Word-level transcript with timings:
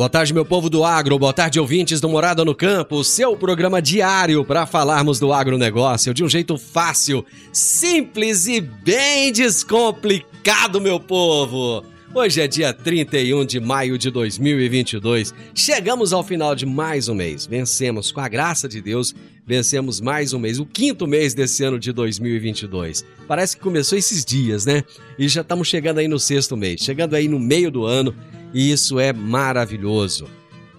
Boa 0.00 0.08
tarde, 0.08 0.32
meu 0.32 0.46
povo 0.46 0.70
do 0.70 0.82
agro. 0.82 1.18
Boa 1.18 1.34
tarde, 1.34 1.60
ouvintes 1.60 2.00
do 2.00 2.08
Morada 2.08 2.42
no 2.42 2.54
Campo. 2.54 3.04
Seu 3.04 3.36
programa 3.36 3.82
diário 3.82 4.42
para 4.42 4.64
falarmos 4.64 5.20
do 5.20 5.30
agronegócio 5.30 6.14
de 6.14 6.24
um 6.24 6.28
jeito 6.28 6.56
fácil, 6.56 7.22
simples 7.52 8.46
e 8.46 8.62
bem 8.62 9.30
descomplicado, 9.30 10.80
meu 10.80 10.98
povo. 10.98 11.84
Hoje 12.14 12.40
é 12.40 12.48
dia 12.48 12.72
31 12.72 13.44
de 13.44 13.60
maio 13.60 13.98
de 13.98 14.10
2022. 14.10 15.34
Chegamos 15.54 16.14
ao 16.14 16.24
final 16.24 16.54
de 16.54 16.64
mais 16.64 17.06
um 17.10 17.14
mês. 17.14 17.44
Vencemos, 17.44 18.10
com 18.10 18.20
a 18.20 18.28
graça 18.28 18.66
de 18.66 18.80
Deus, 18.80 19.14
vencemos 19.46 20.00
mais 20.00 20.32
um 20.32 20.38
mês, 20.38 20.58
o 20.58 20.64
quinto 20.64 21.06
mês 21.06 21.34
desse 21.34 21.62
ano 21.62 21.78
de 21.78 21.92
2022. 21.92 23.04
Parece 23.28 23.54
que 23.54 23.62
começou 23.62 23.98
esses 23.98 24.24
dias, 24.24 24.64
né? 24.64 24.82
E 25.18 25.28
já 25.28 25.42
estamos 25.42 25.68
chegando 25.68 25.98
aí 25.98 26.08
no 26.08 26.18
sexto 26.18 26.56
mês, 26.56 26.80
chegando 26.80 27.14
aí 27.14 27.28
no 27.28 27.38
meio 27.38 27.70
do 27.70 27.84
ano 27.84 28.14
e 28.52 28.70
isso 28.70 28.98
é 28.98 29.12
maravilhoso. 29.12 30.26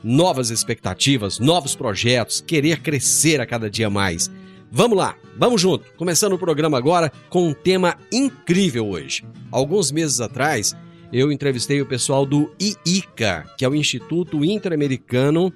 Novas 0.03 0.49
expectativas, 0.49 1.39
novos 1.39 1.75
projetos, 1.75 2.41
querer 2.41 2.81
crescer 2.81 3.39
a 3.39 3.45
cada 3.45 3.69
dia 3.69 3.89
mais. 3.89 4.31
Vamos 4.71 4.97
lá, 4.97 5.15
vamos 5.37 5.61
junto. 5.61 5.85
Começando 5.97 6.33
o 6.33 6.39
programa 6.39 6.77
agora 6.77 7.11
com 7.29 7.47
um 7.49 7.53
tema 7.53 7.97
incrível 8.11 8.89
hoje. 8.89 9.23
Alguns 9.51 9.91
meses 9.91 10.21
atrás, 10.21 10.75
eu 11.11 11.31
entrevistei 11.31 11.81
o 11.81 11.85
pessoal 11.85 12.25
do 12.25 12.51
IICA, 12.59 13.45
que 13.57 13.65
é 13.65 13.69
o 13.69 13.75
Instituto 13.75 14.43
Interamericano 14.43 15.53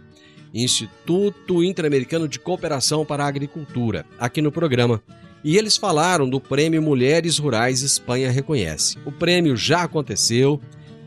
Instituto 0.56 1.62
Interamericano 1.62 2.30
de 2.30 2.40
Cooperação 2.40 3.06
para 3.06 3.26
a 3.26 3.28
Agricultura, 3.28 4.06
aqui 4.18 4.42
no 4.42 4.54
programa. 4.54 5.04
E 5.44 5.58
eles 5.58 5.76
falaram 5.76 6.30
do 6.30 6.40
Prêmio 6.40 6.82
Mulheres 6.82 7.38
Rurais 7.38 7.82
Espanha 7.82 8.32
Reconhece. 8.32 8.98
O 9.06 9.12
prêmio 9.12 9.58
já 9.58 9.84
aconteceu, 9.84 10.62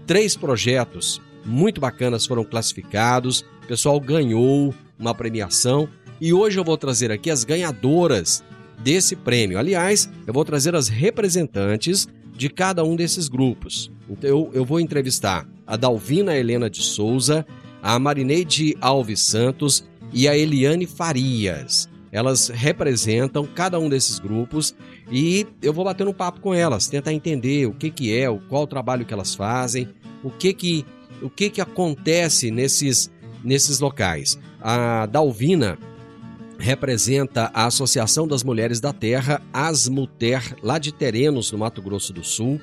Três 0.08 0.34
projetos 0.34 1.20
muito 1.44 1.82
bacanas 1.82 2.24
foram 2.24 2.42
classificados, 2.42 3.44
o 3.62 3.66
pessoal 3.66 4.00
ganhou 4.00 4.74
uma 4.98 5.14
premiação 5.14 5.86
e 6.18 6.32
hoje 6.32 6.58
eu 6.58 6.64
vou 6.64 6.78
trazer 6.78 7.12
aqui 7.12 7.30
as 7.30 7.44
ganhadoras 7.44 8.42
desse 8.78 9.14
prêmio. 9.14 9.58
Aliás, 9.58 10.08
eu 10.26 10.32
vou 10.32 10.46
trazer 10.46 10.74
as 10.74 10.88
representantes 10.88 12.08
de 12.34 12.48
cada 12.48 12.82
um 12.82 12.96
desses 12.96 13.28
grupos. 13.28 13.92
Então, 14.08 14.30
eu, 14.30 14.50
eu 14.54 14.64
vou 14.64 14.80
entrevistar 14.80 15.46
a 15.66 15.76
Dalvina 15.76 16.34
Helena 16.34 16.70
de 16.70 16.80
Souza, 16.80 17.46
a 17.82 17.98
Marineide 17.98 18.78
Alves 18.80 19.20
Santos 19.20 19.84
e 20.10 20.26
a 20.26 20.34
Eliane 20.34 20.86
Farias. 20.86 21.86
Elas 22.10 22.48
representam 22.48 23.46
cada 23.46 23.78
um 23.78 23.88
desses 23.88 24.18
grupos 24.18 24.74
e 25.10 25.46
eu 25.62 25.72
vou 25.72 25.84
bater 25.84 26.06
um 26.06 26.12
papo 26.12 26.40
com 26.40 26.54
elas, 26.54 26.86
tentar 26.86 27.12
entender 27.12 27.66
o 27.66 27.72
que, 27.72 27.90
que 27.90 28.16
é, 28.16 28.26
qual 28.48 28.62
o 28.62 28.66
trabalho 28.66 29.04
que 29.04 29.12
elas 29.12 29.34
fazem, 29.34 29.88
o 30.22 30.30
que 30.30 30.52
que, 30.52 30.86
o 31.22 31.30
que, 31.30 31.50
que 31.50 31.60
acontece 31.60 32.50
nesses, 32.50 33.10
nesses 33.42 33.80
locais. 33.80 34.38
A 34.60 35.06
Dalvina 35.06 35.78
representa 36.58 37.50
a 37.54 37.66
Associação 37.66 38.26
das 38.26 38.42
Mulheres 38.42 38.80
da 38.80 38.92
Terra, 38.92 39.40
Asmuter, 39.52 40.56
lá 40.62 40.78
de 40.78 40.92
Terenos, 40.92 41.52
no 41.52 41.58
Mato 41.58 41.80
Grosso 41.80 42.12
do 42.12 42.24
Sul. 42.24 42.60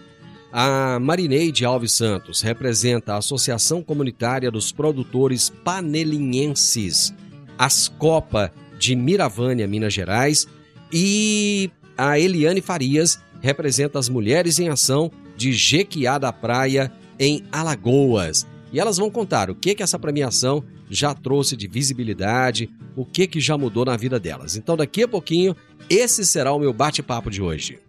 A 0.52 1.00
Marineide 1.00 1.66
Alves 1.66 1.94
Santos 1.94 2.42
representa 2.42 3.14
a 3.14 3.18
Associação 3.18 3.82
Comunitária 3.82 4.52
dos 4.52 4.72
Produtores 4.72 5.50
Panelinhenses, 5.50 7.14
Ascopa 7.58 8.52
de 8.78 8.96
Miravânia, 8.96 9.68
Minas 9.68 9.94
Gerais. 9.94 10.48
E 10.92 11.70
a 11.98 12.20
Eliane 12.20 12.62
Farias 12.62 13.20
representa 13.42 14.00
as 14.00 14.10
Mulheres 14.10 14.60
em 14.60 14.70
Ação 14.70 15.12
de 15.36 15.52
Jequiá 15.52 16.18
da 16.18 16.32
Praia, 16.32 16.92
em 17.20 17.44
Alagoas. 17.52 18.46
E 18.72 18.80
elas 18.80 18.98
vão 18.98 19.10
contar 19.10 19.50
o 19.50 19.56
que 19.56 19.76
que 19.76 19.84
essa 19.84 20.00
premiação 20.00 20.64
já 20.90 21.14
trouxe 21.14 21.56
de 21.56 21.68
visibilidade, 21.68 22.70
o 22.96 23.06
que 23.06 23.28
que 23.28 23.40
já 23.40 23.58
mudou 23.58 23.86
na 23.86 23.98
vida 23.98 24.20
delas. 24.20 24.56
Então 24.56 24.76
daqui 24.76 25.04
a 25.04 25.08
pouquinho 25.08 25.56
esse 25.90 26.26
será 26.26 26.54
o 26.54 26.60
meu 26.60 26.74
bate-papo 26.74 27.30
de 27.30 27.42
hoje. 27.42 27.80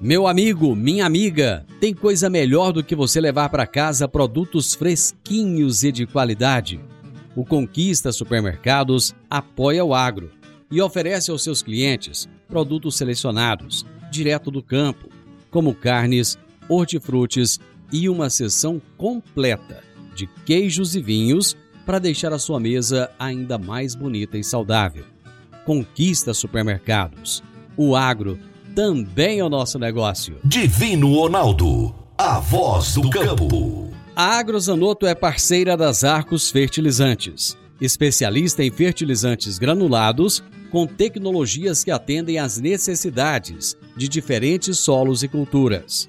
Meu 0.00 0.26
amigo, 0.26 0.74
minha 0.74 1.06
amiga, 1.06 1.64
tem 1.80 1.94
coisa 1.94 2.28
melhor 2.28 2.72
do 2.72 2.82
que 2.82 2.96
você 2.96 3.20
levar 3.20 3.48
para 3.50 3.66
casa 3.66 4.08
produtos 4.08 4.74
fresquinhos 4.74 5.84
e 5.84 5.92
de 5.92 6.06
qualidade. 6.06 6.80
O 7.36 7.44
Conquista 7.44 8.10
Supermercados 8.10 9.14
apoia 9.30 9.84
o 9.84 9.94
agro 9.94 10.30
e 10.70 10.80
oferece 10.82 11.30
aos 11.30 11.44
seus 11.44 11.62
clientes 11.62 12.28
produtos 12.48 12.96
selecionados, 12.96 13.86
direto 14.10 14.50
do 14.50 14.62
campo, 14.62 15.08
como 15.50 15.74
carnes, 15.74 16.36
hortifrutis 16.68 17.60
e 17.92 18.08
uma 18.08 18.30
seção 18.30 18.80
completa 18.96 19.82
de 20.14 20.26
queijos 20.46 20.96
e 20.96 21.02
vinhos 21.02 21.56
para 21.84 21.98
deixar 21.98 22.32
a 22.32 22.38
sua 22.38 22.58
mesa 22.58 23.10
ainda 23.18 23.58
mais 23.58 23.94
bonita 23.94 24.38
e 24.38 24.44
saudável. 24.44 25.04
Conquista 25.64 26.32
supermercados. 26.32 27.42
O 27.76 27.94
agro 27.94 28.38
também 28.74 29.40
é 29.40 29.44
o 29.44 29.48
nosso 29.48 29.78
negócio. 29.78 30.38
Divino 30.44 31.14
Ronaldo, 31.14 31.94
a 32.16 32.38
voz 32.38 32.94
do 32.94 33.10
campo. 33.10 33.92
A 34.14 34.38
Agrozanoto 34.38 35.06
é 35.06 35.14
parceira 35.14 35.76
das 35.76 36.04
Arcos 36.04 36.50
Fertilizantes, 36.50 37.56
especialista 37.80 38.62
em 38.62 38.70
fertilizantes 38.70 39.58
granulados 39.58 40.42
com 40.70 40.86
tecnologias 40.86 41.84
que 41.84 41.90
atendem 41.90 42.38
às 42.38 42.58
necessidades 42.58 43.76
de 43.96 44.08
diferentes 44.08 44.78
solos 44.78 45.22
e 45.22 45.28
culturas. 45.28 46.08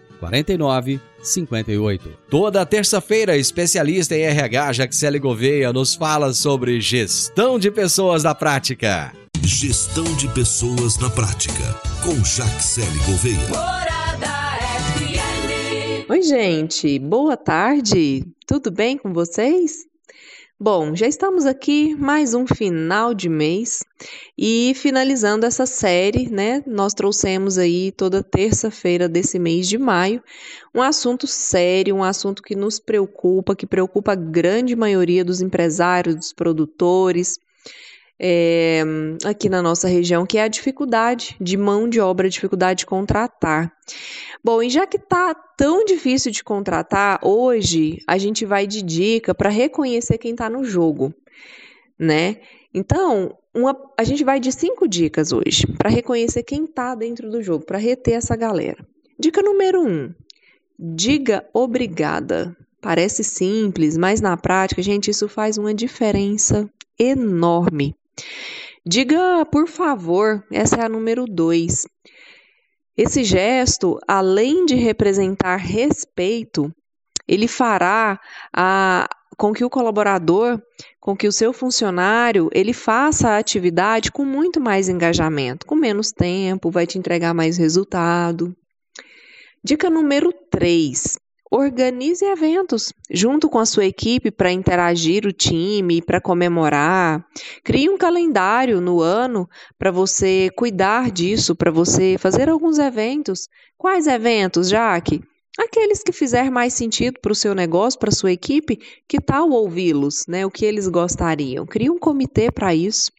49 0.21 1.01
58. 1.23 2.09
Toda 2.29 2.65
terça-feira, 2.65 3.35
especialista 3.35 4.15
em 4.15 4.21
RH 4.21 4.73
Jaxele 4.73 5.19
Gouveia 5.19 5.73
nos 5.73 5.95
fala 5.95 6.31
sobre 6.33 6.79
gestão 6.79 7.57
de 7.57 7.71
pessoas 7.71 8.23
na 8.23 8.35
prática. 8.35 9.11
Gestão 9.43 10.03
de 10.15 10.27
pessoas 10.29 10.97
na 10.99 11.09
prática, 11.09 11.75
com 12.03 12.15
Jaxele 12.23 12.99
Gouveia. 13.05 13.81
Oi, 16.07 16.21
gente, 16.21 16.99
boa 16.99 17.35
tarde, 17.35 18.23
tudo 18.45 18.69
bem 18.69 18.97
com 18.97 19.11
vocês? 19.11 19.90
Bom, 20.63 20.95
já 20.95 21.07
estamos 21.07 21.47
aqui 21.47 21.95
mais 21.95 22.35
um 22.35 22.45
final 22.45 23.15
de 23.15 23.27
mês 23.27 23.83
e 24.37 24.73
finalizando 24.75 25.43
essa 25.43 25.65
série, 25.65 26.29
né? 26.29 26.61
Nós 26.67 26.93
trouxemos 26.93 27.57
aí 27.57 27.91
toda 27.91 28.21
terça-feira 28.21 29.09
desse 29.09 29.39
mês 29.39 29.67
de 29.67 29.79
maio 29.79 30.21
um 30.71 30.79
assunto 30.83 31.25
sério, 31.25 31.95
um 31.95 32.03
assunto 32.03 32.43
que 32.43 32.55
nos 32.55 32.79
preocupa, 32.79 33.55
que 33.55 33.65
preocupa 33.65 34.11
a 34.11 34.15
grande 34.15 34.75
maioria 34.75 35.25
dos 35.25 35.41
empresários, 35.41 36.15
dos 36.15 36.31
produtores. 36.31 37.39
É, 38.23 38.83
aqui 39.25 39.49
na 39.49 39.63
nossa 39.63 39.87
região, 39.87 40.27
que 40.27 40.37
é 40.37 40.43
a 40.43 40.47
dificuldade 40.47 41.35
de 41.41 41.57
mão 41.57 41.89
de 41.89 41.99
obra, 41.99 42.29
dificuldade 42.29 42.79
de 42.79 42.85
contratar. 42.85 43.73
Bom, 44.43 44.61
e 44.61 44.69
já 44.69 44.85
que 44.85 44.99
tá 44.99 45.33
tão 45.33 45.83
difícil 45.83 46.31
de 46.31 46.43
contratar, 46.43 47.19
hoje 47.23 47.97
a 48.05 48.19
gente 48.19 48.45
vai 48.45 48.67
de 48.67 48.83
dica 48.83 49.33
para 49.33 49.49
reconhecer 49.49 50.19
quem 50.19 50.33
está 50.33 50.47
no 50.51 50.63
jogo, 50.63 51.11
né? 51.97 52.37
Então, 52.71 53.35
uma, 53.55 53.75
a 53.97 54.03
gente 54.03 54.23
vai 54.23 54.39
de 54.39 54.51
cinco 54.51 54.87
dicas 54.87 55.31
hoje 55.31 55.65
para 55.75 55.89
reconhecer 55.89 56.43
quem 56.43 56.65
está 56.65 56.93
dentro 56.93 57.27
do 57.31 57.41
jogo, 57.41 57.65
para 57.65 57.79
reter 57.79 58.13
essa 58.13 58.35
galera. 58.35 58.85
Dica 59.19 59.41
número 59.41 59.81
um: 59.81 60.13
diga 60.77 61.43
obrigada. 61.51 62.55
Parece 62.79 63.23
simples, 63.23 63.97
mas 63.97 64.21
na 64.21 64.37
prática, 64.37 64.81
gente, 64.81 65.09
isso 65.09 65.27
faz 65.27 65.57
uma 65.57 65.73
diferença 65.73 66.69
enorme. 66.97 67.95
Diga 68.85 69.45
por 69.45 69.67
favor, 69.67 70.43
essa 70.51 70.77
é 70.77 70.85
a 70.85 70.89
número 70.89 71.25
dois. 71.25 71.85
Esse 72.97 73.23
gesto, 73.23 73.99
além 74.07 74.65
de 74.65 74.75
representar 74.75 75.57
respeito, 75.57 76.73
ele 77.27 77.47
fará 77.47 78.19
a, 78.55 79.07
com 79.37 79.53
que 79.53 79.63
o 79.63 79.69
colaborador, 79.69 80.61
com 80.99 81.15
que 81.15 81.27
o 81.27 81.31
seu 81.31 81.53
funcionário, 81.53 82.49
ele 82.53 82.73
faça 82.73 83.29
a 83.29 83.37
atividade 83.37 84.11
com 84.11 84.25
muito 84.25 84.59
mais 84.59 84.89
engajamento, 84.89 85.65
com 85.65 85.75
menos 85.75 86.11
tempo, 86.11 86.69
vai 86.69 86.85
te 86.85 86.97
entregar 86.97 87.33
mais 87.33 87.57
resultado. 87.57 88.55
Dica 89.63 89.89
número 89.89 90.33
3. 90.49 91.17
Organize 91.53 92.23
eventos 92.23 92.93
junto 93.11 93.49
com 93.49 93.59
a 93.59 93.65
sua 93.65 93.85
equipe 93.85 94.31
para 94.31 94.53
interagir 94.53 95.25
o 95.25 95.33
time, 95.33 96.01
para 96.01 96.21
comemorar. 96.21 97.27
Crie 97.61 97.89
um 97.89 97.97
calendário 97.97 98.79
no 98.79 99.01
ano 99.01 99.49
para 99.77 99.91
você 99.91 100.49
cuidar 100.55 101.11
disso, 101.11 101.53
para 101.53 101.69
você 101.69 102.15
fazer 102.17 102.47
alguns 102.47 102.79
eventos. 102.79 103.49
Quais 103.77 104.07
eventos, 104.07 104.69
Jaque? 104.69 105.21
Aqueles 105.59 106.01
que 106.01 106.13
fizer 106.13 106.49
mais 106.49 106.73
sentido 106.73 107.19
para 107.21 107.33
o 107.33 107.35
seu 107.35 107.53
negócio, 107.53 107.99
para 107.99 108.11
a 108.11 108.15
sua 108.15 108.31
equipe, 108.31 108.79
que 109.05 109.19
tal 109.19 109.49
ouvi-los, 109.49 110.25
né? 110.29 110.45
O 110.45 110.51
que 110.51 110.63
eles 110.63 110.87
gostariam? 110.87 111.65
Crie 111.65 111.89
um 111.89 111.99
comitê 111.99 112.49
para 112.49 112.73
isso. 112.73 113.11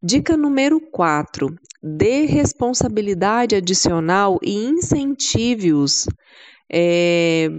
Dica 0.00 0.36
número 0.36 0.80
4: 0.80 1.52
dê 1.82 2.24
responsabilidade 2.24 3.56
adicional 3.56 4.38
e 4.40 4.54
incentive-os 4.64 6.06
é, 6.72 7.50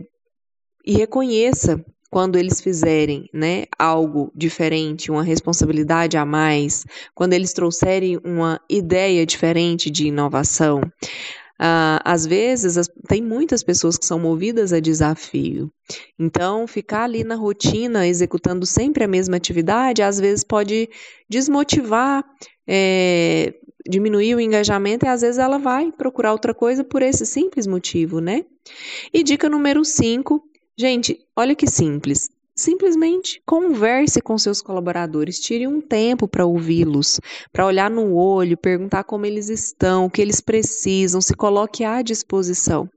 e 0.86 0.94
reconheça 0.94 1.84
quando 2.10 2.36
eles 2.36 2.62
fizerem 2.62 3.28
né, 3.34 3.66
algo 3.78 4.32
diferente, 4.36 5.10
uma 5.10 5.24
responsabilidade 5.24 6.16
a 6.16 6.24
mais, 6.24 6.86
quando 7.16 7.34
eles 7.34 7.54
trouxerem 7.54 8.20
uma 8.24 8.62
ideia 8.70 9.26
diferente 9.26 9.90
de 9.90 10.08
inovação. 10.08 10.82
Ah, 11.60 12.02
às 12.04 12.26
vezes, 12.26 12.78
as, 12.78 12.88
tem 13.08 13.22
muitas 13.22 13.64
pessoas 13.64 13.98
que 13.98 14.06
são 14.06 14.20
movidas 14.20 14.74
a 14.74 14.80
desafio. 14.80 15.72
Então, 16.20 16.68
ficar 16.68 17.04
ali 17.04 17.24
na 17.24 17.36
rotina, 17.36 18.08
executando 18.08 18.66
sempre 18.66 19.04
a 19.04 19.08
mesma 19.08 19.38
atividade, 19.38 20.04
às 20.04 20.20
vezes 20.20 20.44
pode 20.44 20.90
desmotivar, 21.30 22.24
é, 22.68 23.54
diminuir 23.88 24.36
o 24.36 24.40
engajamento 24.40 25.06
e 25.06 25.10
às 25.10 25.22
vezes 25.22 25.38
ela 25.38 25.58
vai 25.58 25.92
procurar 25.92 26.32
outra 26.32 26.54
coisa 26.54 26.84
por 26.84 27.02
esse 27.02 27.26
simples 27.26 27.68
motivo, 27.68 28.20
né? 28.20 28.46
E 29.14 29.24
dica 29.24 29.50
número 29.50 29.84
5, 29.84 30.42
gente, 30.78 31.20
olha 31.36 31.56
que 31.56 31.68
simples. 31.68 32.30
Simplesmente 32.56 33.42
converse 33.48 34.22
com 34.22 34.38
seus 34.38 34.62
colaboradores, 34.62 35.40
tire 35.40 35.66
um 35.66 35.82
tempo 35.82 36.28
para 36.28 36.46
ouvi-los, 36.46 37.20
para 37.52 37.66
olhar 37.66 37.90
no 37.90 38.14
olho, 38.14 38.56
perguntar 38.56 39.06
como 39.06 39.26
eles 39.26 39.50
estão, 39.50 40.06
o 40.06 40.10
que 40.10 40.22
eles 40.22 40.40
precisam, 40.40 41.20
se 41.20 41.34
coloque 41.34 41.84
à 41.84 42.04
disposição. 42.04 42.88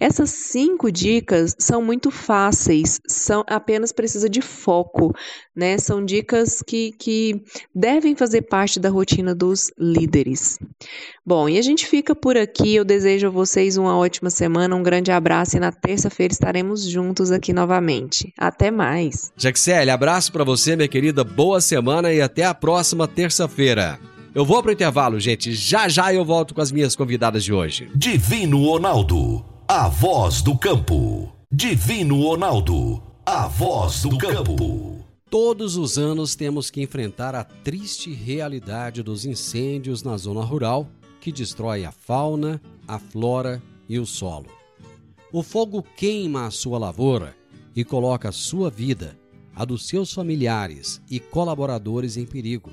Essas 0.00 0.30
cinco 0.30 0.90
dicas 0.90 1.54
são 1.58 1.82
muito 1.82 2.10
fáceis, 2.10 2.98
são 3.06 3.44
apenas 3.46 3.92
precisa 3.92 4.26
de 4.26 4.40
foco, 4.40 5.12
né? 5.54 5.78
São 5.78 6.04
dicas 6.04 6.62
que, 6.66 6.92
que 6.92 7.42
devem 7.74 8.14
fazer 8.16 8.42
parte 8.42 8.80
da 8.80 8.88
rotina 8.88 9.34
dos 9.34 9.70
líderes. 9.78 10.58
Bom, 11.24 11.48
e 11.48 11.58
a 11.58 11.62
gente 11.62 11.86
fica 11.86 12.14
por 12.14 12.36
aqui. 12.36 12.74
Eu 12.74 12.84
desejo 12.84 13.28
a 13.28 13.30
vocês 13.30 13.76
uma 13.76 13.96
ótima 13.96 14.30
semana, 14.30 14.74
um 14.74 14.82
grande 14.82 15.10
abraço 15.10 15.56
e 15.56 15.60
na 15.60 15.72
terça-feira 15.72 16.32
estaremos 16.32 16.88
juntos 16.88 17.30
aqui 17.30 17.52
novamente. 17.52 18.32
Até 18.38 18.70
mais. 18.70 19.32
Jaxele, 19.36 19.90
abraço 19.90 20.32
para 20.32 20.44
você, 20.44 20.76
minha 20.76 20.88
querida. 20.88 21.24
Boa 21.24 21.60
semana 21.60 22.12
e 22.12 22.20
até 22.20 22.44
a 22.44 22.54
próxima 22.54 23.06
terça-feira. 23.06 23.98
Eu 24.34 24.44
vou 24.44 24.60
pro 24.62 24.72
intervalo, 24.72 25.20
gente. 25.20 25.52
Já 25.52 25.88
já 25.88 26.12
eu 26.12 26.24
volto 26.24 26.54
com 26.54 26.60
as 26.60 26.72
minhas 26.72 26.96
convidadas 26.96 27.44
de 27.44 27.52
hoje. 27.52 27.88
Divino 27.94 28.64
Ronaldo, 28.64 29.44
a 29.68 29.88
voz 29.88 30.42
do 30.42 30.58
campo. 30.58 31.32
Divino 31.52 32.20
Ronaldo, 32.20 33.00
a 33.24 33.46
voz 33.46 34.02
do 34.02 34.18
campo. 34.18 35.03
Todos 35.34 35.76
os 35.76 35.98
anos 35.98 36.36
temos 36.36 36.70
que 36.70 36.80
enfrentar 36.80 37.34
a 37.34 37.42
triste 37.42 38.12
realidade 38.12 39.02
dos 39.02 39.26
incêndios 39.26 40.00
na 40.00 40.16
zona 40.16 40.42
rural 40.44 40.88
que 41.20 41.32
destrói 41.32 41.84
a 41.84 41.90
fauna, 41.90 42.62
a 42.86 43.00
flora 43.00 43.60
e 43.88 43.98
o 43.98 44.06
solo. 44.06 44.46
O 45.32 45.42
fogo 45.42 45.82
queima 45.96 46.46
a 46.46 46.52
sua 46.52 46.78
lavoura 46.78 47.36
e 47.74 47.82
coloca 47.82 48.28
a 48.28 48.32
sua 48.32 48.70
vida, 48.70 49.18
a 49.56 49.64
dos 49.64 49.88
seus 49.88 50.12
familiares 50.12 51.02
e 51.10 51.18
colaboradores 51.18 52.16
em 52.16 52.24
perigo. 52.24 52.70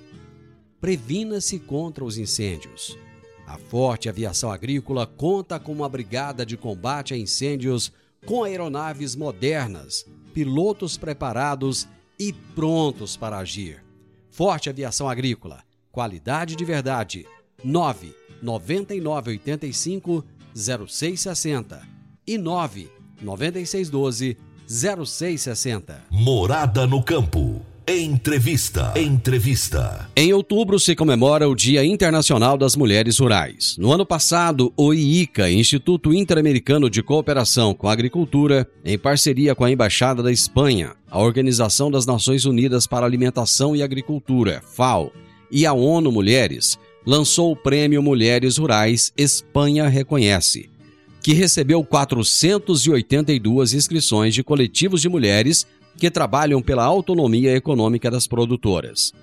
Previna-se 0.80 1.58
contra 1.58 2.06
os 2.06 2.20
incêndios. 2.20 2.96
A 3.48 3.58
Forte 3.58 4.08
Aviação 4.08 4.52
Agrícola 4.52 5.08
conta 5.08 5.60
com 5.60 5.72
uma 5.72 5.90
brigada 5.90 6.46
de 6.46 6.56
combate 6.56 7.16
a 7.16 7.18
incêndios 7.18 7.92
com 8.24 8.44
aeronaves 8.44 9.16
modernas, 9.16 10.06
pilotos 10.32 10.96
preparados 10.96 11.86
e 11.86 12.01
prontos 12.54 13.18
para 13.18 13.38
agir. 13.38 13.84
Forte 14.30 14.70
Aviação 14.70 15.10
Agrícola, 15.10 15.64
qualidade 15.92 16.56
de 16.56 16.64
verdade. 16.64 17.26
9 17.64 18.14
9985 18.42 20.26
0660 20.54 21.82
e 22.28 22.38
9 22.38 22.90
9612 23.22 24.38
0660. 24.68 26.06
Morada 26.10 26.86
no 26.88 27.04
campo. 27.04 27.66
Entrevista. 27.94 28.94
Entrevista. 28.96 30.10
Em 30.16 30.32
outubro 30.32 30.80
se 30.80 30.96
comemora 30.96 31.50
o 31.50 31.54
Dia 31.54 31.84
Internacional 31.84 32.58
das 32.58 32.74
Mulheres 32.74 33.20
Rurais. 33.20 33.76
No 33.78 33.92
ano 33.92 34.06
passado, 34.06 34.72
o 34.78 34.94
IICA, 34.94 35.52
Instituto 35.52 36.14
Interamericano 36.14 36.90
de 36.90 37.04
Cooperação 37.04 37.74
com 37.74 37.90
a 37.90 37.92
Agricultura, 37.92 38.66
em 38.86 38.98
parceria 38.98 39.54
com 39.54 39.66
a 39.66 39.72
Embaixada 39.72 40.24
da 40.24 40.32
Espanha, 40.32 40.94
a 41.10 41.20
Organização 41.20 41.92
das 41.92 42.06
Nações 42.06 42.46
Unidas 42.46 42.88
para 42.88 43.06
Alimentação 43.06 43.76
e 43.76 43.84
Agricultura, 43.84 44.64
FAO, 44.74 45.12
e 45.52 45.66
a 45.66 45.74
ONU 45.74 46.14
Mulheres, 46.14 46.80
lançou 47.06 47.52
o 47.52 47.58
Prêmio 47.58 48.02
Mulheres 48.02 48.56
Rurais 48.56 49.12
Espanha 49.18 49.90
Reconhece 49.90 50.70
que 51.24 51.34
recebeu 51.34 51.84
482 51.84 53.74
inscrições 53.74 54.34
de 54.34 54.44
coletivos 54.44 55.02
de 55.02 55.08
mulheres 55.10 55.68
que 56.02 56.10
trabalham 56.10 56.64
pela 56.64 56.84
autonomia 56.84 57.56
econômica 57.56 58.10
das 58.10 58.26
produtoras. 58.26 59.14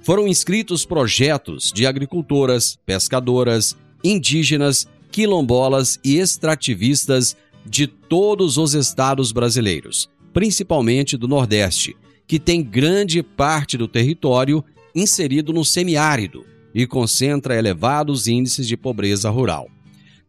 Foram 0.00 0.28
inscritos 0.28 0.86
projetos 0.86 1.72
de 1.74 1.84
agricultoras, 1.84 2.78
pescadoras, 2.86 3.76
indígenas, 4.04 4.86
quilombolas 5.10 5.98
e 6.04 6.20
extrativistas 6.20 7.36
de 7.66 7.88
todos 7.88 8.56
os 8.56 8.72
estados 8.72 9.32
brasileiros, 9.32 10.08
principalmente 10.32 11.16
do 11.16 11.26
Nordeste, 11.26 11.96
que 12.24 12.38
tem 12.38 12.62
grande 12.62 13.20
parte 13.20 13.76
do 13.76 13.88
território 13.88 14.64
inserido 14.94 15.52
no 15.52 15.64
semiárido 15.64 16.46
e 16.72 16.86
concentra 16.86 17.58
elevados 17.58 18.28
índices 18.28 18.68
de 18.68 18.76
pobreza 18.76 19.28
rural. 19.28 19.68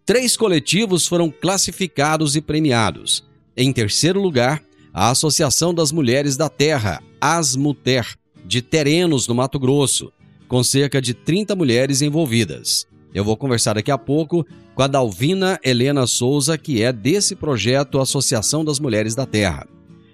Três 0.07 0.35
coletivos 0.35 1.05
foram 1.05 1.29
classificados 1.29 2.35
e 2.35 2.41
premiados. 2.41 3.23
Em 3.55 3.71
terceiro 3.71 4.19
lugar, 4.19 4.63
a 4.93 5.09
Associação 5.09 5.73
das 5.73 5.91
Mulheres 5.91 6.35
da 6.35 6.49
Terra, 6.49 7.01
Asmuter, 7.21 8.17
de 8.45 8.61
Terenos, 8.61 9.27
no 9.27 9.35
Mato 9.35 9.59
Grosso, 9.59 10.11
com 10.47 10.63
cerca 10.63 11.01
de 11.01 11.13
30 11.13 11.55
mulheres 11.55 12.01
envolvidas. 12.01 12.87
Eu 13.13 13.23
vou 13.23 13.37
conversar 13.37 13.73
daqui 13.73 13.91
a 13.91 13.97
pouco 13.97 14.45
com 14.75 14.81
a 14.81 14.87
Dalvina 14.87 15.59
Helena 15.63 16.07
Souza, 16.07 16.57
que 16.57 16.81
é 16.81 16.91
desse 16.91 17.35
projeto 17.35 17.99
Associação 17.99 18.63
das 18.63 18.79
Mulheres 18.79 19.15
da 19.15 19.25
Terra. 19.25 19.67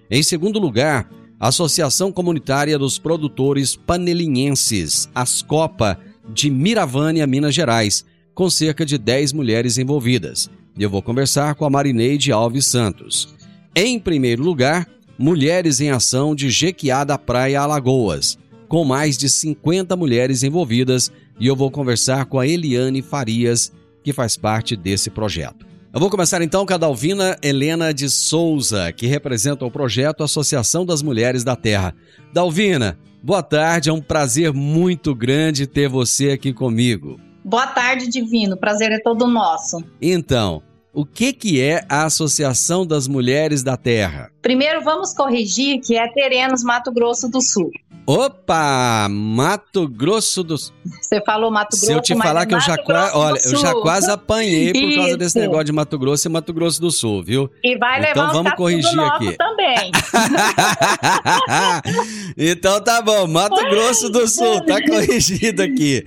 Em 0.09 0.21
segundo 0.21 0.59
lugar, 0.59 1.09
a 1.39 1.49
Associação 1.49 2.11
Comunitária 2.11 2.77
dos 2.77 2.97
Produtores 2.97 3.75
Panelinhenses, 3.75 5.09
Ascopa, 5.13 5.99
de 6.33 6.49
Miravânia, 6.49 7.27
Minas 7.27 7.53
Gerais, 7.53 8.05
com 8.33 8.49
cerca 8.49 8.85
de 8.85 8.97
10 8.97 9.33
mulheres 9.33 9.77
envolvidas. 9.77 10.49
Eu 10.77 10.89
vou 10.89 11.01
conversar 11.01 11.55
com 11.55 11.65
a 11.65 11.69
Marineide 11.69 12.31
Alves 12.31 12.65
Santos. 12.65 13.33
Em 13.77 13.99
primeiro 13.99 14.41
lugar, 14.41 14.87
Mulheres 15.17 15.81
em 15.81 15.89
Ação 15.89 16.33
de 16.33 16.49
Jequiá 16.49 17.03
da 17.03 17.17
Praia 17.17 17.59
Alagoas, 17.59 18.37
com 18.69 18.85
mais 18.85 19.17
de 19.17 19.27
50 19.29 19.97
mulheres 19.97 20.43
envolvidas, 20.43 21.11
e 21.37 21.47
eu 21.47 21.57
vou 21.57 21.69
conversar 21.69 22.25
com 22.25 22.39
a 22.39 22.47
Eliane 22.47 23.01
Farias, 23.01 23.73
que 24.01 24.13
faz 24.13 24.37
parte 24.37 24.77
desse 24.77 25.09
projeto. 25.09 25.65
Eu 25.93 25.99
vou 25.99 26.09
começar 26.09 26.41
então 26.41 26.65
com 26.65 26.73
a 26.73 26.77
Dalvina 26.77 27.37
Helena 27.41 27.93
de 27.93 28.09
Souza, 28.09 28.93
que 28.93 29.07
representa 29.07 29.65
o 29.65 29.71
projeto 29.71 30.23
Associação 30.23 30.85
das 30.85 31.01
Mulheres 31.01 31.43
da 31.43 31.57
Terra. 31.57 31.93
Dalvina, 32.31 32.97
boa 33.21 33.43
tarde, 33.43 33.89
é 33.89 33.93
um 33.93 34.01
prazer 34.01 34.53
muito 34.53 35.13
grande 35.13 35.67
ter 35.67 35.89
você 35.89 36.31
aqui 36.31 36.53
comigo. 36.53 37.19
Boa 37.43 37.67
tarde, 37.67 38.07
Divino, 38.07 38.55
prazer 38.55 38.93
é 38.93 38.99
todo 38.99 39.27
nosso. 39.27 39.83
Então, 40.01 40.63
o 40.95 41.05
que, 41.05 41.33
que 41.33 41.61
é 41.61 41.83
a 41.89 42.05
Associação 42.05 42.85
das 42.85 43.07
Mulheres 43.07 43.61
da 43.61 43.75
Terra? 43.75 44.31
Primeiro, 44.41 44.81
vamos 44.83 45.13
corrigir 45.13 45.81
que 45.81 45.97
é 45.97 46.07
Terenos 46.07 46.63
Mato 46.63 46.91
Grosso 46.91 47.29
do 47.29 47.41
Sul. 47.41 47.69
Opa! 48.07 49.07
Mato 49.09 49.87
Grosso 49.87 50.43
do 50.43 50.57
Sul. 50.57 50.73
Você 51.01 51.19
falou 51.25 51.49
Mato 51.49 51.71
Grosso, 51.71 51.85
Se 51.87 51.91
eu 51.91 52.01
te 52.01 52.15
falar 52.15 52.43
é 52.43 52.45
que 52.45 52.53
eu 52.53 52.59
já, 52.59 52.75
Grosso 52.75 53.17
olha, 53.17 53.39
eu 53.43 53.55
já 53.57 53.73
quase 53.73 54.11
apanhei 54.11 54.71
por 54.71 54.95
causa 54.95 55.07
Isso. 55.09 55.17
desse 55.17 55.39
negócio 55.39 55.65
de 55.65 55.71
Mato 55.71 55.97
Grosso 55.97 56.27
e 56.27 56.31
Mato 56.31 56.53
Grosso 56.53 56.79
do 56.79 56.91
Sul, 56.91 57.23
viu? 57.23 57.49
E 57.63 57.75
vai 57.77 57.99
Então 57.99 58.23
levar 58.23 58.33
vamos 58.33 58.51
uns 58.51 58.55
corrigir 58.57 58.99
aqui. 58.99 59.35
também. 59.37 59.91
então 62.37 62.81
tá 62.81 63.01
bom, 63.01 63.27
Mato 63.27 63.61
Grosso 63.69 64.09
do 64.09 64.27
Sul, 64.27 64.61
tá 64.65 64.81
corrigido 64.81 65.63
aqui. 65.63 66.03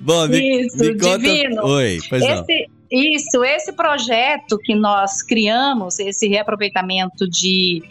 Bom, 0.00 0.26
me, 0.28 0.66
Isso, 0.66 0.76
me 0.78 0.98
conta. 0.98 1.18
divino. 1.18 1.64
Oi, 1.66 1.98
pois 2.08 2.22
não. 2.22 2.44
Isso, 2.92 3.42
esse 3.42 3.72
projeto 3.72 4.58
que 4.58 4.74
nós 4.74 5.22
criamos, 5.22 5.98
esse 5.98 6.28
reaproveitamento 6.28 7.26
de, 7.26 7.82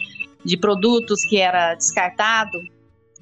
de 0.44 0.56
produtos 0.56 1.24
que 1.24 1.38
era 1.38 1.74
descartado, 1.74 2.56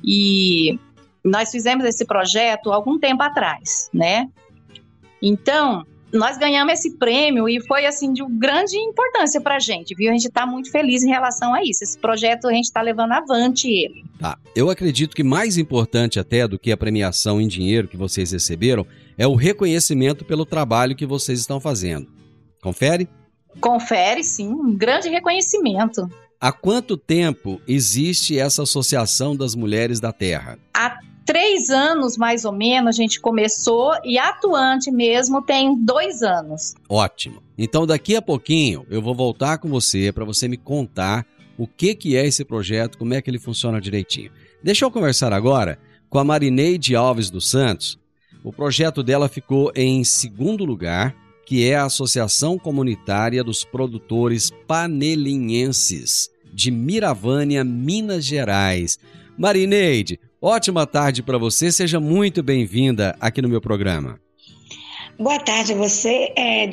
e 0.05 0.79
nós 1.25 1.51
fizemos 1.51 1.87
esse 1.87 2.05
projeto 2.05 2.71
algum 2.71 2.99
tempo 2.99 3.23
atrás, 3.23 3.89
né? 3.95 4.29
Então, 5.23 5.87
nós 6.13 6.37
ganhamos 6.37 6.75
esse 6.75 6.99
prêmio 6.99 7.49
e 7.49 7.61
foi 7.67 7.87
assim 7.87 8.13
de 8.13 8.23
grande 8.29 8.77
importância 8.77 9.41
para 9.41 9.57
a 9.57 9.59
gente, 9.59 9.95
viu? 9.95 10.11
A 10.11 10.13
gente 10.13 10.27
está 10.27 10.45
muito 10.45 10.71
feliz 10.71 11.03
em 11.03 11.09
relação 11.09 11.55
a 11.55 11.63
isso. 11.63 11.85
Esse 11.85 11.99
projeto 11.99 12.49
a 12.49 12.53
gente 12.53 12.65
está 12.65 12.83
levando 12.83 13.13
avante 13.13 13.69
ele. 13.69 14.05
Tá. 14.19 14.37
Eu 14.55 14.69
acredito 14.69 15.15
que 15.15 15.23
mais 15.23 15.57
importante 15.57 16.19
até 16.19 16.47
do 16.47 16.59
que 16.59 16.73
a 16.73 16.77
premiação 16.77 17.41
em 17.41 17.49
dinheiro 17.49 17.89
que 17.89 17.97
vocês 17.97 18.33
receberam 18.33 18.87
é 19.21 19.27
o 19.27 19.35
reconhecimento 19.35 20.25
pelo 20.25 20.47
trabalho 20.47 20.97
que 20.97 21.05
vocês 21.05 21.41
estão 21.41 21.61
fazendo. 21.61 22.09
Confere? 22.63 23.07
Confere, 23.61 24.25
sim, 24.25 24.49
um 24.49 24.75
grande 24.75 25.11
reconhecimento. 25.11 26.09
Há 26.41 26.51
quanto 26.51 26.97
tempo 26.97 27.61
existe 27.69 28.39
essa 28.39 28.63
Associação 28.63 29.37
das 29.37 29.55
Mulheres 29.55 30.01
da 30.01 30.11
Terra? 30.11 30.59
Há 30.73 30.99
três 31.27 31.69
anos, 31.69 32.17
mais 32.17 32.47
ou 32.47 32.53
menos, 32.53 32.89
a 32.89 32.93
gente 32.93 33.21
começou 33.21 33.93
e 34.03 34.19
atuante 34.19 34.91
mesmo 34.91 35.43
tem 35.43 35.77
dois 35.85 36.23
anos. 36.23 36.75
Ótimo. 36.89 37.43
Então 37.59 37.87
daqui 37.87 38.17
a 38.17 38.23
pouquinho 38.23 38.87
eu 38.89 39.03
vou 39.03 39.15
voltar 39.15 39.59
com 39.59 39.69
você 39.69 40.11
para 40.11 40.25
você 40.25 40.49
me 40.49 40.57
contar 40.57 41.27
o 41.59 41.67
que 41.67 41.95
que 41.95 42.17
é 42.17 42.27
esse 42.27 42.43
projeto, 42.43 42.97
como 42.97 43.13
é 43.13 43.21
que 43.21 43.29
ele 43.29 43.39
funciona 43.39 43.83
direitinho. 43.83 44.33
Deixa 44.65 44.87
eu 44.87 44.91
conversar 44.91 45.31
agora 45.31 45.79
com 46.09 46.19
a 46.19 46.25
Marineide 46.25 46.97
Alves 46.97 47.29
dos 47.29 47.51
Santos. 47.51 48.00
O 48.43 48.53
projeto 48.53 49.03
dela 49.03 49.29
ficou 49.29 49.71
em 49.77 50.03
segundo 50.03 50.65
lugar, 50.65 51.15
que 51.45 51.69
é 51.69 51.77
a 51.77 51.85
Associação 51.85 52.59
Comunitária 52.59 53.45
dos 53.45 53.65
Produtores 53.65 54.51
Panelinhenses 54.67 56.31
de 56.53 56.71
Miravânia, 56.71 57.63
Minas 57.63 58.25
Gerais. 58.25 58.99
Marineide, 59.37 60.19
ótima 60.41 60.87
tarde 60.87 61.23
para 61.23 61.37
você, 61.37 61.71
seja 61.71 62.01
muito 62.01 62.43
bem-vinda 62.43 63.15
aqui 63.21 63.43
no 63.43 63.49
meu 63.49 63.61
programa. 63.61 64.19
Boa 65.19 65.39
tarde 65.39 65.75
a 65.75 65.77
você, 65.77 66.33
é, 66.35 66.67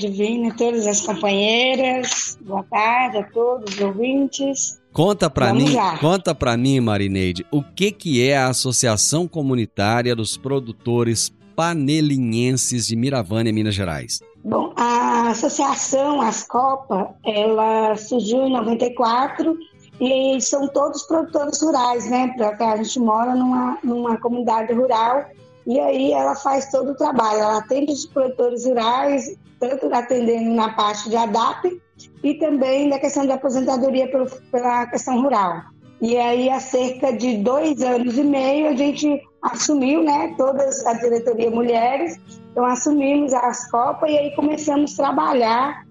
todas 0.57 0.87
as 0.87 1.01
companheiras. 1.01 2.37
Boa 2.45 2.63
tarde 2.63 3.17
a 3.17 3.23
todos 3.23 3.73
os 3.73 3.81
ouvintes. 3.81 4.79
Conta 4.93 5.29
para 5.29 5.53
mim, 5.53 5.73
lá. 5.73 5.97
conta 5.97 6.33
para 6.33 6.55
mim, 6.55 6.79
Marineide, 6.79 7.45
o 7.51 7.61
que 7.61 7.91
que 7.91 8.25
é 8.25 8.37
a 8.37 8.47
Associação 8.47 9.27
Comunitária 9.27 10.15
dos 10.15 10.37
Produtores 10.37 11.29
Panelinhenses 11.57 12.85
de 12.85 12.95
Miravânia, 12.95 13.51
Minas 13.51 13.73
Gerais? 13.73 14.19
Bom, 14.45 14.71
a 14.75 15.29
associação 15.29 16.21
Ascopa, 16.21 17.15
ela 17.25 17.95
surgiu 17.95 18.43
em 18.45 18.53
94 18.53 19.57
e 19.99 20.39
são 20.39 20.67
todos 20.67 21.01
produtores 21.07 21.59
rurais, 21.59 22.07
né? 22.11 22.31
Porque 22.37 22.63
a 22.63 22.77
gente 22.77 22.99
mora 22.99 23.33
numa, 23.33 23.79
numa 23.83 24.17
comunidade 24.19 24.71
rural 24.71 25.25
e 25.65 25.79
aí 25.79 26.11
ela 26.11 26.35
faz 26.35 26.69
todo 26.69 26.91
o 26.91 26.95
trabalho. 26.95 27.39
Ela 27.39 27.57
atende 27.57 27.91
os 27.91 28.05
produtores 28.05 28.63
rurais, 28.63 29.35
tanto 29.59 29.91
atendendo 29.91 30.51
na 30.51 30.73
parte 30.73 31.09
de 31.09 31.15
ADAP 31.17 31.81
e 32.23 32.35
também 32.35 32.87
na 32.87 32.99
questão 32.99 33.25
de 33.25 33.31
aposentadoria 33.31 34.07
pelo- 34.11 34.29
pela 34.51 34.85
questão 34.85 35.19
rural. 35.23 35.63
E 35.99 36.15
aí, 36.15 36.47
há 36.51 36.59
cerca 36.59 37.11
de 37.11 37.37
dois 37.37 37.81
anos 37.81 38.15
e 38.15 38.23
meio, 38.23 38.69
a 38.69 38.75
gente 38.75 39.19
assumiu, 39.47 40.03
né, 40.03 40.33
toda 40.37 40.63
a 40.85 40.93
diretoria 40.93 41.49
Mulheres, 41.51 42.19
então 42.51 42.65
assumimos 42.65 43.33
a 43.33 43.47
Ascopa 43.47 44.07
e 44.09 44.17
aí 44.17 44.35
começamos 44.35 44.93
a 44.93 45.03
trabalhar 45.03 45.85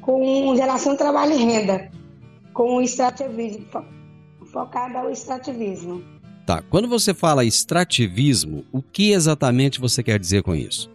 com 0.00 0.54
geração 0.56 0.96
trabalho 0.96 1.32
e 1.32 1.36
renda, 1.44 1.90
com 2.52 2.76
o 2.76 2.82
extrativismo, 2.82 3.64
fo- 3.70 3.84
focado 4.52 4.98
ao 4.98 5.10
extrativismo. 5.10 6.02
Tá, 6.46 6.62
quando 6.68 6.88
você 6.88 7.14
fala 7.14 7.44
extrativismo, 7.44 8.64
o 8.72 8.82
que 8.82 9.12
exatamente 9.12 9.80
você 9.80 10.02
quer 10.02 10.18
dizer 10.18 10.42
com 10.42 10.54
isso? 10.54 10.90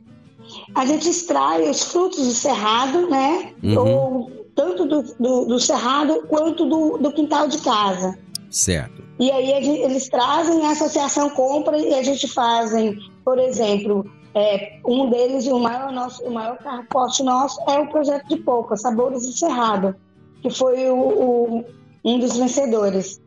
A 0.73 0.85
gente 0.85 1.09
extrai 1.09 1.69
os 1.69 1.83
frutos 1.83 2.25
do 2.25 2.31
cerrado, 2.33 3.09
né, 3.09 3.53
Uhum. 3.63 3.77
ou 3.77 4.31
tanto 4.55 4.85
do, 4.85 5.01
do- 5.19 5.45
do 5.45 5.59
cerrado 5.59 6.23
quanto 6.27 6.65
do- 6.65 6.97
do 6.97 7.11
quintal 7.11 7.47
de 7.47 7.57
casa. 7.59 8.17
Certo. 8.55 9.03
E 9.19 9.29
aí 9.29 9.51
eles 9.83 10.07
trazem, 10.07 10.65
a 10.65 10.71
associação 10.71 11.29
compra 11.29 11.77
e 11.77 11.93
a 11.93 12.01
gente 12.01 12.25
fazem, 12.25 12.97
por 13.25 13.37
exemplo, 13.37 14.09
é, 14.33 14.79
um 14.87 15.09
deles, 15.09 15.45
o 15.47 15.59
maior, 15.59 15.91
nosso, 15.91 16.23
o 16.23 16.31
maior 16.33 16.57
carro 16.59 16.85
forte 16.89 17.21
nosso 17.21 17.59
é 17.69 17.77
o 17.79 17.89
projeto 17.89 18.29
de 18.29 18.37
polpa, 18.37 18.77
Sabores 18.77 19.25
do 19.25 19.33
Cerrado, 19.33 19.93
que 20.41 20.49
foi 20.49 20.89
o, 20.89 20.95
o- 20.97 21.65
um 22.05 22.17
dos 22.17 22.37
vencedores. 22.37 23.19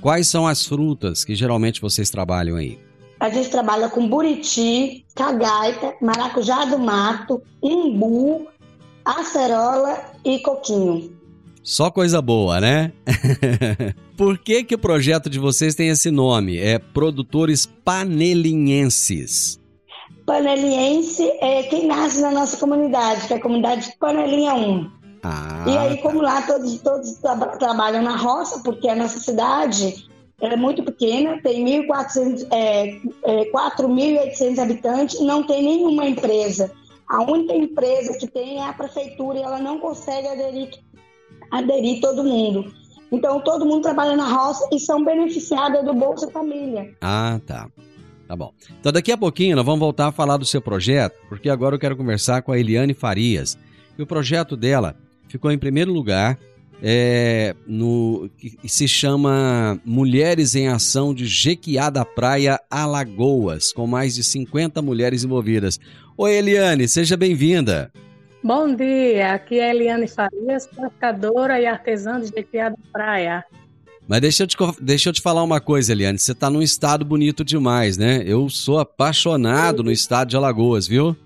Quais 0.00 0.28
são 0.28 0.46
as 0.46 0.64
frutas 0.64 1.24
que 1.24 1.34
geralmente 1.34 1.80
vocês 1.80 2.08
trabalham 2.08 2.54
aí? 2.56 2.78
A 3.18 3.28
gente 3.28 3.48
trabalha 3.48 3.88
com 3.88 4.08
buriti, 4.08 5.04
cagaita, 5.16 5.94
maracujá 6.00 6.64
do 6.66 6.78
mato, 6.78 7.42
umbu, 7.60 8.46
acerola 9.04 10.00
e 10.24 10.38
coquinho. 10.40 11.15
Só 11.68 11.90
coisa 11.90 12.22
boa, 12.22 12.60
né? 12.60 12.92
Por 14.16 14.38
que 14.38 14.62
que 14.62 14.76
o 14.76 14.78
projeto 14.78 15.28
de 15.28 15.36
vocês 15.40 15.74
tem 15.74 15.88
esse 15.88 16.12
nome? 16.12 16.56
É 16.58 16.78
Produtores 16.78 17.66
Panelinhenses. 17.84 19.58
Paneliense 20.24 21.22
é 21.40 21.64
quem 21.64 21.88
nasce 21.88 22.20
na 22.20 22.30
nossa 22.30 22.56
comunidade, 22.56 23.26
que 23.26 23.34
é 23.34 23.36
a 23.36 23.42
comunidade 23.42 23.92
Panelinha 23.98 24.54
1. 24.54 24.90
Ah, 25.24 25.64
E 25.66 25.76
aí, 25.76 25.96
como 26.02 26.20
lá 26.22 26.42
todos, 26.42 26.78
todos 26.82 27.14
tra- 27.14 27.34
trabalham 27.58 28.00
na 28.02 28.16
roça, 28.16 28.60
porque 28.62 28.88
a 28.88 28.94
nossa 28.94 29.18
cidade 29.18 30.06
ela 30.40 30.52
é 30.52 30.56
muito 30.56 30.84
pequena, 30.84 31.40
tem 31.42 31.64
1.400, 31.88 32.46
é, 32.52 32.90
é, 33.24 33.50
4.800 33.50 34.58
habitantes, 34.60 35.20
não 35.20 35.42
tem 35.42 35.64
nenhuma 35.64 36.06
empresa. 36.06 36.70
A 37.08 37.22
única 37.22 37.54
empresa 37.54 38.18
que 38.18 38.26
tem 38.26 38.58
é 38.58 38.64
a 38.68 38.72
prefeitura 38.72 39.38
e 39.38 39.42
ela 39.42 39.58
não 39.58 39.78
consegue 39.78 40.26
aderir, 40.28 40.70
aderir 41.50 42.00
todo 42.00 42.24
mundo. 42.24 42.72
Então, 43.10 43.40
todo 43.40 43.64
mundo 43.64 43.82
trabalha 43.82 44.16
na 44.16 44.28
roça 44.28 44.68
e 44.72 44.80
são 44.80 45.04
beneficiadas 45.04 45.84
do 45.84 45.94
Bolsa 45.94 46.30
Família. 46.30 46.94
Ah, 47.00 47.40
tá. 47.46 47.68
Tá 48.26 48.34
bom. 48.34 48.52
Então 48.80 48.90
daqui 48.90 49.12
a 49.12 49.16
pouquinho 49.16 49.54
nós 49.54 49.64
vamos 49.64 49.78
voltar 49.78 50.08
a 50.08 50.12
falar 50.12 50.36
do 50.36 50.44
seu 50.44 50.60
projeto, 50.60 51.14
porque 51.28 51.48
agora 51.48 51.76
eu 51.76 51.78
quero 51.78 51.96
conversar 51.96 52.42
com 52.42 52.50
a 52.50 52.58
Eliane 52.58 52.92
Farias. 52.92 53.56
E 53.96 54.02
o 54.02 54.06
projeto 54.06 54.56
dela 54.56 54.96
ficou 55.28 55.50
em 55.52 55.58
primeiro 55.58 55.92
lugar 55.92 56.36
é, 56.82 57.54
no 57.66 58.28
que 58.36 58.68
se 58.68 58.86
chama 58.88 59.80
Mulheres 59.84 60.54
em 60.54 60.68
Ação 60.68 61.14
de 61.14 61.24
Jequiá 61.24 61.88
da 61.88 62.04
Praia, 62.04 62.60
Alagoas, 62.70 63.72
com 63.72 63.86
mais 63.86 64.14
de 64.14 64.24
50 64.24 64.82
mulheres 64.82 65.24
envolvidas. 65.24 65.78
Oi, 66.16 66.34
Eliane, 66.34 66.88
seja 66.88 67.16
bem-vinda. 67.16 67.92
Bom 68.46 68.72
dia, 68.76 69.32
aqui 69.32 69.58
é 69.58 69.70
Eliane 69.70 70.06
Farias, 70.06 70.68
pescadora 70.68 71.60
e 71.60 71.66
artesã 71.66 72.20
de 72.20 72.28
Jequiá 72.28 72.68
da 72.68 72.76
Praia. 72.92 73.44
Mas 74.06 74.20
deixa 74.20 74.44
eu, 74.44 74.46
te, 74.46 74.56
deixa 74.80 75.08
eu 75.08 75.12
te 75.12 75.20
falar 75.20 75.42
uma 75.42 75.60
coisa, 75.60 75.90
Eliane. 75.90 76.16
Você 76.16 76.32
tá 76.32 76.48
num 76.48 76.62
estado 76.62 77.04
bonito 77.04 77.44
demais, 77.44 77.98
né? 77.98 78.22
Eu 78.24 78.48
sou 78.48 78.78
apaixonado 78.78 79.82
no 79.82 79.90
estado 79.90 80.28
de 80.28 80.36
Alagoas, 80.36 80.86
viu? 80.86 81.16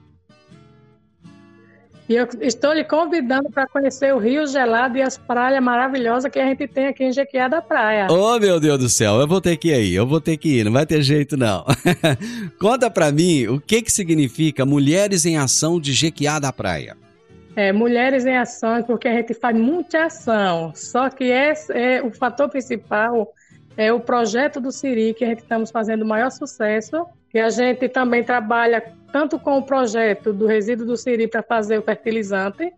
E 2.09 2.15
eu 2.15 2.27
estou 2.41 2.73
lhe 2.73 2.85
convidando 2.85 3.51
para 3.51 3.67
conhecer 3.67 4.15
o 4.15 4.19
Rio 4.19 4.47
Gelado 4.47 4.97
e 4.97 5.03
as 5.03 5.19
praias 5.19 5.63
maravilhosas 5.63 6.33
que 6.33 6.39
a 6.39 6.47
gente 6.47 6.67
tem 6.69 6.87
aqui 6.87 7.05
em 7.05 7.13
Jequiá 7.13 7.49
da 7.49 7.61
Praia. 7.61 8.07
Oh, 8.11 8.39
meu 8.39 8.59
Deus 8.59 8.79
do 8.79 8.89
céu, 8.89 9.21
eu 9.21 9.29
vou 9.29 9.43
ter 9.43 9.59
que 9.59 9.69
ir 9.69 9.75
aí, 9.75 9.95
eu 9.95 10.07
vou 10.07 10.23
ter 10.23 10.39
que 10.39 10.61
ir, 10.61 10.65
não 10.65 10.73
vai 10.73 10.87
ter 10.87 11.03
jeito 11.03 11.37
não. 11.37 11.67
Conta 12.59 12.91
para 12.91 13.13
mim 13.13 13.47
o 13.47 13.61
que 13.61 13.83
que 13.83 13.93
significa 13.93 14.65
Mulheres 14.65 15.27
em 15.27 15.37
Ação 15.37 15.79
de 15.79 15.93
Jequiá 15.93 16.39
da 16.39 16.51
Praia. 16.51 16.97
É, 17.57 17.73
mulheres 17.73 18.25
em 18.25 18.37
ação, 18.37 18.83
porque 18.83 19.09
a 19.09 19.15
gente 19.15 19.35
faz 19.35 19.57
muita 19.57 20.05
ação. 20.05 20.73
Só 20.75 21.11
que 21.11 21.25
esse 21.25 21.73
é 21.73 22.03
o 22.03 22.11
fator 22.11 22.49
principal 22.49 23.35
é 23.77 23.93
o 23.93 24.01
projeto 24.01 24.61
do 24.61 24.71
Siri, 24.71 25.15
que 25.15 25.25
a 25.25 25.29
gente 25.29 25.41
estamos 25.41 25.71
fazendo 25.71 26.03
o 26.03 26.07
maior 26.07 26.31
sucesso. 26.31 27.07
E 27.33 27.39
a 27.39 27.49
gente 27.49 27.89
também 27.89 28.23
trabalha 28.23 28.83
tanto 29.13 29.39
com 29.39 29.59
o 29.59 29.63
projeto 29.63 30.33
do 30.33 30.47
resíduo 30.47 30.87
do 30.87 30.97
Siri 30.97 31.29
para 31.29 31.43
fazer 31.43 31.79
o 31.79 31.83
fertilizante, 31.83 32.73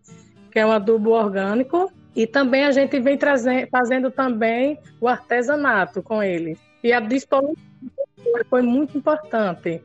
que 0.50 0.58
é 0.58 0.66
um 0.66 0.70
adubo 0.70 1.10
orgânico, 1.10 1.90
e 2.14 2.26
também 2.26 2.64
a 2.64 2.70
gente 2.70 3.00
vem 3.00 3.16
trazendo, 3.16 3.66
fazendo 3.68 4.10
também 4.10 4.78
o 5.00 5.08
artesanato 5.08 6.02
com 6.02 6.22
ele. 6.22 6.58
E 6.84 6.92
a 6.92 7.00
disponibilidade 7.00 8.48
foi 8.48 8.62
muito 8.62 8.96
importante. 8.96 9.82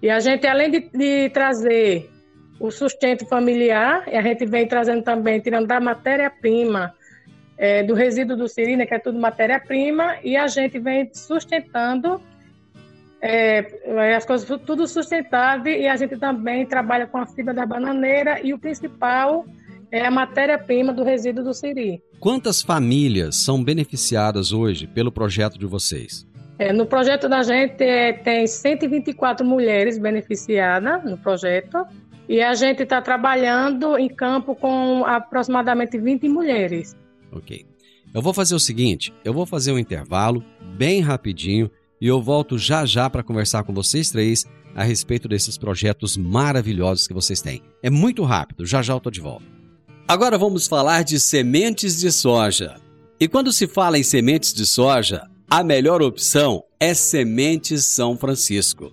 E 0.00 0.08
a 0.08 0.18
gente, 0.20 0.46
além 0.46 0.70
de, 0.70 0.80
de 0.88 1.28
trazer 1.30 2.10
o 2.60 2.70
sustento 2.70 3.26
familiar, 3.26 4.04
a 4.06 4.22
gente 4.22 4.44
vem 4.46 4.66
trazendo 4.66 5.02
também, 5.02 5.40
tirando 5.40 5.66
da 5.66 5.80
matéria-prima, 5.80 6.94
é, 7.56 7.82
do 7.82 7.94
resíduo 7.94 8.36
do 8.36 8.48
siri, 8.48 8.76
né, 8.76 8.86
que 8.86 8.94
é 8.94 8.98
tudo 8.98 9.18
matéria-prima, 9.18 10.16
e 10.22 10.36
a 10.36 10.46
gente 10.46 10.78
vem 10.78 11.10
sustentando 11.12 12.20
é, 13.20 14.14
as 14.16 14.24
coisas 14.24 14.48
tudo 14.64 14.86
sustentável 14.86 15.72
e 15.72 15.88
a 15.88 15.96
gente 15.96 16.16
também 16.16 16.64
trabalha 16.64 17.06
com 17.06 17.18
a 17.18 17.26
fibra 17.26 17.52
da 17.52 17.66
bananeira 17.66 18.40
e 18.40 18.54
o 18.54 18.58
principal 18.58 19.44
é 19.90 20.06
a 20.06 20.10
matéria-prima 20.10 20.92
do 20.92 21.02
resíduo 21.02 21.42
do 21.42 21.54
siri. 21.54 22.02
Quantas 22.20 22.62
famílias 22.62 23.36
são 23.36 23.62
beneficiadas 23.62 24.52
hoje 24.52 24.86
pelo 24.86 25.10
projeto 25.10 25.58
de 25.58 25.66
vocês? 25.66 26.26
É, 26.58 26.72
no 26.72 26.86
projeto 26.86 27.28
da 27.28 27.42
gente 27.42 27.82
é, 27.82 28.12
tem 28.12 28.46
124 28.46 29.46
mulheres 29.46 29.98
beneficiadas 29.98 31.04
no 31.04 31.16
projeto 31.16 31.86
e 32.28 32.42
a 32.42 32.54
gente 32.54 32.82
está 32.82 33.00
trabalhando 33.00 33.96
em 33.98 34.08
campo 34.08 34.54
com 34.54 35.04
aproximadamente 35.06 35.98
20 35.98 36.28
mulheres. 36.28 36.94
Ok. 37.32 37.66
Eu 38.14 38.22
vou 38.22 38.34
fazer 38.34 38.54
o 38.54 38.60
seguinte: 38.60 39.12
eu 39.24 39.32
vou 39.32 39.46
fazer 39.46 39.72
um 39.72 39.78
intervalo 39.78 40.44
bem 40.76 41.00
rapidinho 41.00 41.70
e 42.00 42.06
eu 42.06 42.20
volto 42.20 42.58
já 42.58 42.84
já 42.84 43.08
para 43.08 43.22
conversar 43.22 43.64
com 43.64 43.72
vocês 43.72 44.10
três 44.10 44.46
a 44.74 44.82
respeito 44.82 45.26
desses 45.26 45.58
projetos 45.58 46.16
maravilhosos 46.16 47.08
que 47.08 47.14
vocês 47.14 47.40
têm. 47.40 47.62
É 47.82 47.90
muito 47.90 48.22
rápido, 48.22 48.66
já 48.66 48.82
já 48.82 48.92
eu 48.92 49.00
tô 49.00 49.10
de 49.10 49.20
volta. 49.20 49.44
Agora 50.06 50.38
vamos 50.38 50.66
falar 50.66 51.04
de 51.04 51.18
sementes 51.18 51.98
de 51.98 52.12
soja. 52.12 52.76
E 53.20 53.26
quando 53.26 53.52
se 53.52 53.66
fala 53.66 53.98
em 53.98 54.02
sementes 54.02 54.54
de 54.54 54.64
soja, 54.64 55.26
a 55.50 55.64
melhor 55.64 56.00
opção 56.00 56.62
é 56.78 56.94
Sementes 56.94 57.86
São 57.86 58.16
Francisco. 58.16 58.92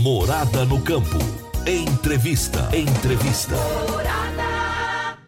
Morada 0.00 0.64
no 0.64 0.80
campo. 0.80 1.18
Entrevista. 1.66 2.68
Entrevista. 2.76 3.54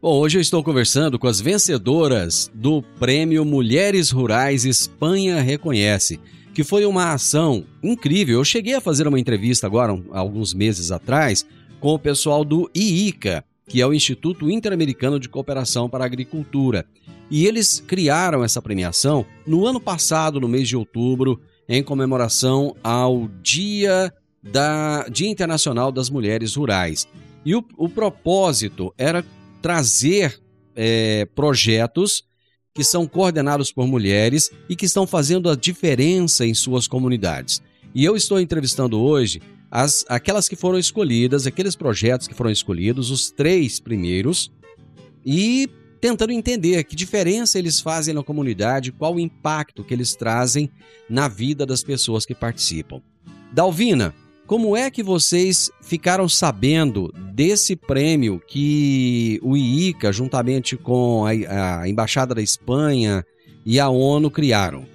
Bom, 0.02 0.18
hoje 0.18 0.38
eu 0.38 0.42
estou 0.42 0.62
conversando 0.62 1.18
com 1.18 1.26
as 1.26 1.40
vencedoras 1.40 2.50
do 2.54 2.82
Prêmio 2.82 3.44
Mulheres 3.44 4.10
Rurais 4.10 4.64
Espanha 4.64 5.40
Reconhece, 5.40 6.20
que 6.52 6.64
foi 6.64 6.84
uma 6.84 7.12
ação 7.12 7.64
incrível. 7.82 8.38
Eu 8.38 8.44
cheguei 8.44 8.74
a 8.74 8.80
fazer 8.80 9.06
uma 9.06 9.20
entrevista 9.20 9.66
agora, 9.66 9.98
alguns 10.10 10.52
meses 10.52 10.90
atrás, 10.90 11.46
com 11.80 11.94
o 11.94 11.98
pessoal 11.98 12.44
do 12.44 12.70
IICA, 12.74 13.44
que 13.66 13.80
é 13.80 13.86
o 13.86 13.94
Instituto 13.94 14.50
Interamericano 14.50 15.18
de 15.18 15.28
Cooperação 15.28 15.88
para 15.88 16.04
a 16.04 16.06
Agricultura. 16.06 16.84
E 17.30 17.46
eles 17.46 17.82
criaram 17.86 18.44
essa 18.44 18.60
premiação 18.60 19.24
no 19.46 19.66
ano 19.66 19.80
passado, 19.80 20.40
no 20.40 20.48
mês 20.48 20.68
de 20.68 20.76
outubro, 20.76 21.40
em 21.68 21.82
comemoração 21.82 22.76
ao 22.82 23.28
Dia 23.42 24.12
da 24.52 25.06
Dia 25.08 25.28
Internacional 25.28 25.90
das 25.90 26.10
Mulheres 26.10 26.54
Rurais. 26.54 27.06
E 27.44 27.54
o, 27.54 27.64
o 27.76 27.88
propósito 27.88 28.92
era 28.96 29.24
trazer 29.62 30.40
é, 30.74 31.26
projetos 31.34 32.24
que 32.74 32.84
são 32.84 33.06
coordenados 33.06 33.72
por 33.72 33.86
mulheres 33.86 34.50
e 34.68 34.76
que 34.76 34.84
estão 34.84 35.06
fazendo 35.06 35.48
a 35.48 35.56
diferença 35.56 36.44
em 36.44 36.52
suas 36.52 36.86
comunidades. 36.86 37.62
E 37.94 38.04
eu 38.04 38.14
estou 38.14 38.38
entrevistando 38.38 39.00
hoje 39.00 39.40
as, 39.70 40.04
aquelas 40.08 40.48
que 40.48 40.56
foram 40.56 40.78
escolhidas, 40.78 41.46
aqueles 41.46 41.74
projetos 41.74 42.28
que 42.28 42.34
foram 42.34 42.50
escolhidos, 42.50 43.10
os 43.10 43.30
três 43.30 43.80
primeiros, 43.80 44.52
e 45.24 45.68
tentando 46.00 46.32
entender 46.32 46.84
que 46.84 46.94
diferença 46.94 47.58
eles 47.58 47.80
fazem 47.80 48.12
na 48.12 48.22
comunidade, 48.22 48.92
qual 48.92 49.14
o 49.14 49.20
impacto 49.20 49.82
que 49.82 49.94
eles 49.94 50.14
trazem 50.14 50.70
na 51.08 51.26
vida 51.26 51.64
das 51.64 51.82
pessoas 51.82 52.26
que 52.26 52.34
participam. 52.34 53.00
Dalvina, 53.52 54.14
como 54.46 54.76
é 54.76 54.90
que 54.90 55.02
vocês 55.02 55.70
ficaram 55.82 56.28
sabendo 56.28 57.12
desse 57.32 57.74
prêmio 57.74 58.40
que 58.46 59.40
o 59.42 59.56
IICA, 59.56 60.12
juntamente 60.12 60.76
com 60.76 61.24
a, 61.26 61.80
a 61.80 61.88
Embaixada 61.88 62.34
da 62.34 62.40
Espanha 62.42 63.24
e 63.64 63.80
a 63.80 63.88
ONU, 63.88 64.30
criaram? 64.30 64.86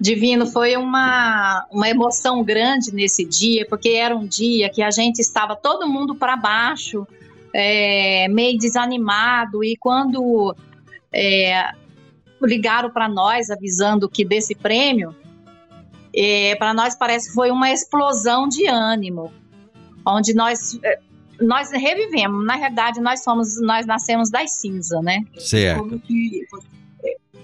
Divino, 0.00 0.46
foi 0.46 0.76
uma, 0.76 1.64
uma 1.70 1.88
emoção 1.88 2.42
grande 2.42 2.92
nesse 2.92 3.24
dia, 3.24 3.64
porque 3.68 3.90
era 3.90 4.16
um 4.16 4.26
dia 4.26 4.68
que 4.68 4.82
a 4.82 4.90
gente 4.90 5.20
estava 5.20 5.54
todo 5.54 5.88
mundo 5.88 6.16
para 6.16 6.36
baixo, 6.36 7.06
é, 7.54 8.26
meio 8.28 8.58
desanimado, 8.58 9.62
e 9.62 9.76
quando 9.76 10.56
é, 11.12 11.70
ligaram 12.42 12.90
para 12.90 13.08
nós 13.08 13.48
avisando 13.48 14.08
que 14.08 14.24
desse 14.24 14.56
prêmio, 14.56 15.14
é, 16.14 16.54
para 16.56 16.74
nós 16.74 16.94
parece 16.94 17.28
que 17.28 17.34
foi 17.34 17.50
uma 17.50 17.70
explosão 17.70 18.48
de 18.48 18.66
ânimo, 18.66 19.32
onde 20.06 20.34
nós 20.34 20.78
é, 20.82 20.98
nós 21.40 21.70
revivemos. 21.70 22.44
Na 22.44 22.56
realidade, 22.56 23.00
nós 23.00 23.22
somos 23.22 23.60
nós 23.60 23.86
nascemos 23.86 24.30
das 24.30 24.52
cinzas, 24.52 25.02
né? 25.02 25.20
Certo. 25.38 26.00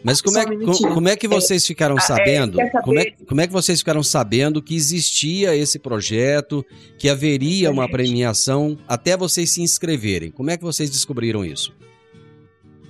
Mas 0.03 0.21
como 0.21 0.39
é, 0.39 0.45
como, 0.45 0.95
como 0.95 1.09
é 1.09 1.17
que 1.17 1.27
vocês 1.27 1.67
ficaram 1.67 1.97
ah, 1.97 1.99
é, 1.99 2.03
sabendo? 2.03 2.59
Como 2.83 2.99
é, 2.99 3.11
como 3.27 3.41
é 3.41 3.47
que 3.47 3.53
vocês 3.53 3.81
ficaram 3.81 4.03
sabendo 4.03 4.63
que 4.63 4.75
existia 4.75 5.57
esse 5.57 5.79
projeto, 5.79 6.65
que 6.97 7.09
haveria 7.09 7.71
uma 7.71 7.89
premiação 7.91 8.79
até 8.87 9.17
vocês 9.17 9.51
se 9.51 9.61
inscreverem? 9.61 10.31
Como 10.31 10.51
é 10.51 10.57
que 10.57 10.63
vocês 10.63 10.89
descobriram 10.89 11.45
isso? 11.45 11.75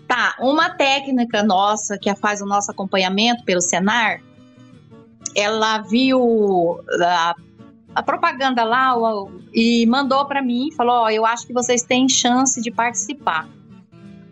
Tá, 0.06 0.36
uma 0.40 0.70
técnica 0.70 1.42
nossa 1.42 1.98
que 1.98 2.14
faz 2.16 2.40
o 2.40 2.46
nosso 2.46 2.70
acompanhamento 2.70 3.44
pelo 3.44 3.60
Senar, 3.60 4.22
ela 5.34 5.78
viu 5.78 6.80
a, 7.00 7.34
a 7.94 8.02
propaganda 8.02 8.64
lá 8.64 8.94
e 9.52 9.86
mandou 9.86 10.26
para 10.26 10.42
mim, 10.42 10.70
falou: 10.76 11.02
"Ó, 11.02 11.10
eu 11.10 11.24
acho 11.24 11.46
que 11.46 11.52
vocês 11.52 11.82
têm 11.82 12.08
chance 12.08 12.60
de 12.60 12.70
participar. 12.70 13.48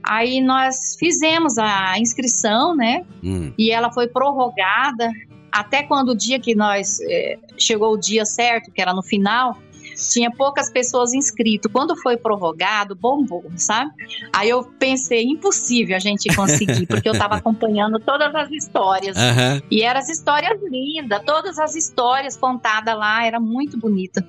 Aí 0.02 0.40
nós 0.40 0.96
fizemos 0.98 1.58
a 1.58 1.98
inscrição, 1.98 2.76
né? 2.76 3.04
Hum, 3.24 3.52
e 3.58 3.72
ela 3.72 3.90
foi 3.90 4.06
prorrogada 4.06 5.10
até 5.50 5.82
quando 5.82 6.10
o 6.10 6.14
dia 6.14 6.38
que 6.38 6.54
nós 6.54 7.00
eh, 7.00 7.38
chegou 7.58 7.94
o 7.94 7.98
dia 7.98 8.24
certo, 8.24 8.70
que 8.70 8.80
era 8.80 8.92
no 8.92 9.02
final, 9.02 9.56
tinha 9.96 10.30
poucas 10.30 10.70
pessoas 10.70 11.12
inscritas. 11.14 11.70
Quando 11.72 11.96
foi 11.96 12.16
prorrogado, 12.16 12.94
bombou, 12.94 13.44
sabe? 13.56 13.90
Aí 14.32 14.48
eu 14.48 14.62
pensei, 14.78 15.24
impossível 15.24 15.96
a 15.96 15.98
gente 15.98 16.34
conseguir, 16.34 16.86
porque 16.86 17.08
eu 17.08 17.12
estava 17.12 17.36
acompanhando 17.36 17.98
todas 17.98 18.34
as 18.34 18.50
histórias. 18.50 19.16
aham. 19.16 19.62
E 19.70 19.82
eram 19.82 20.00
as 20.00 20.08
histórias 20.08 20.58
lindas, 20.62 21.22
todas 21.24 21.58
as 21.58 21.74
histórias 21.74 22.36
contadas 22.36 22.96
lá, 22.96 23.24
era 23.24 23.40
muito 23.40 23.78
bonita. 23.78 24.26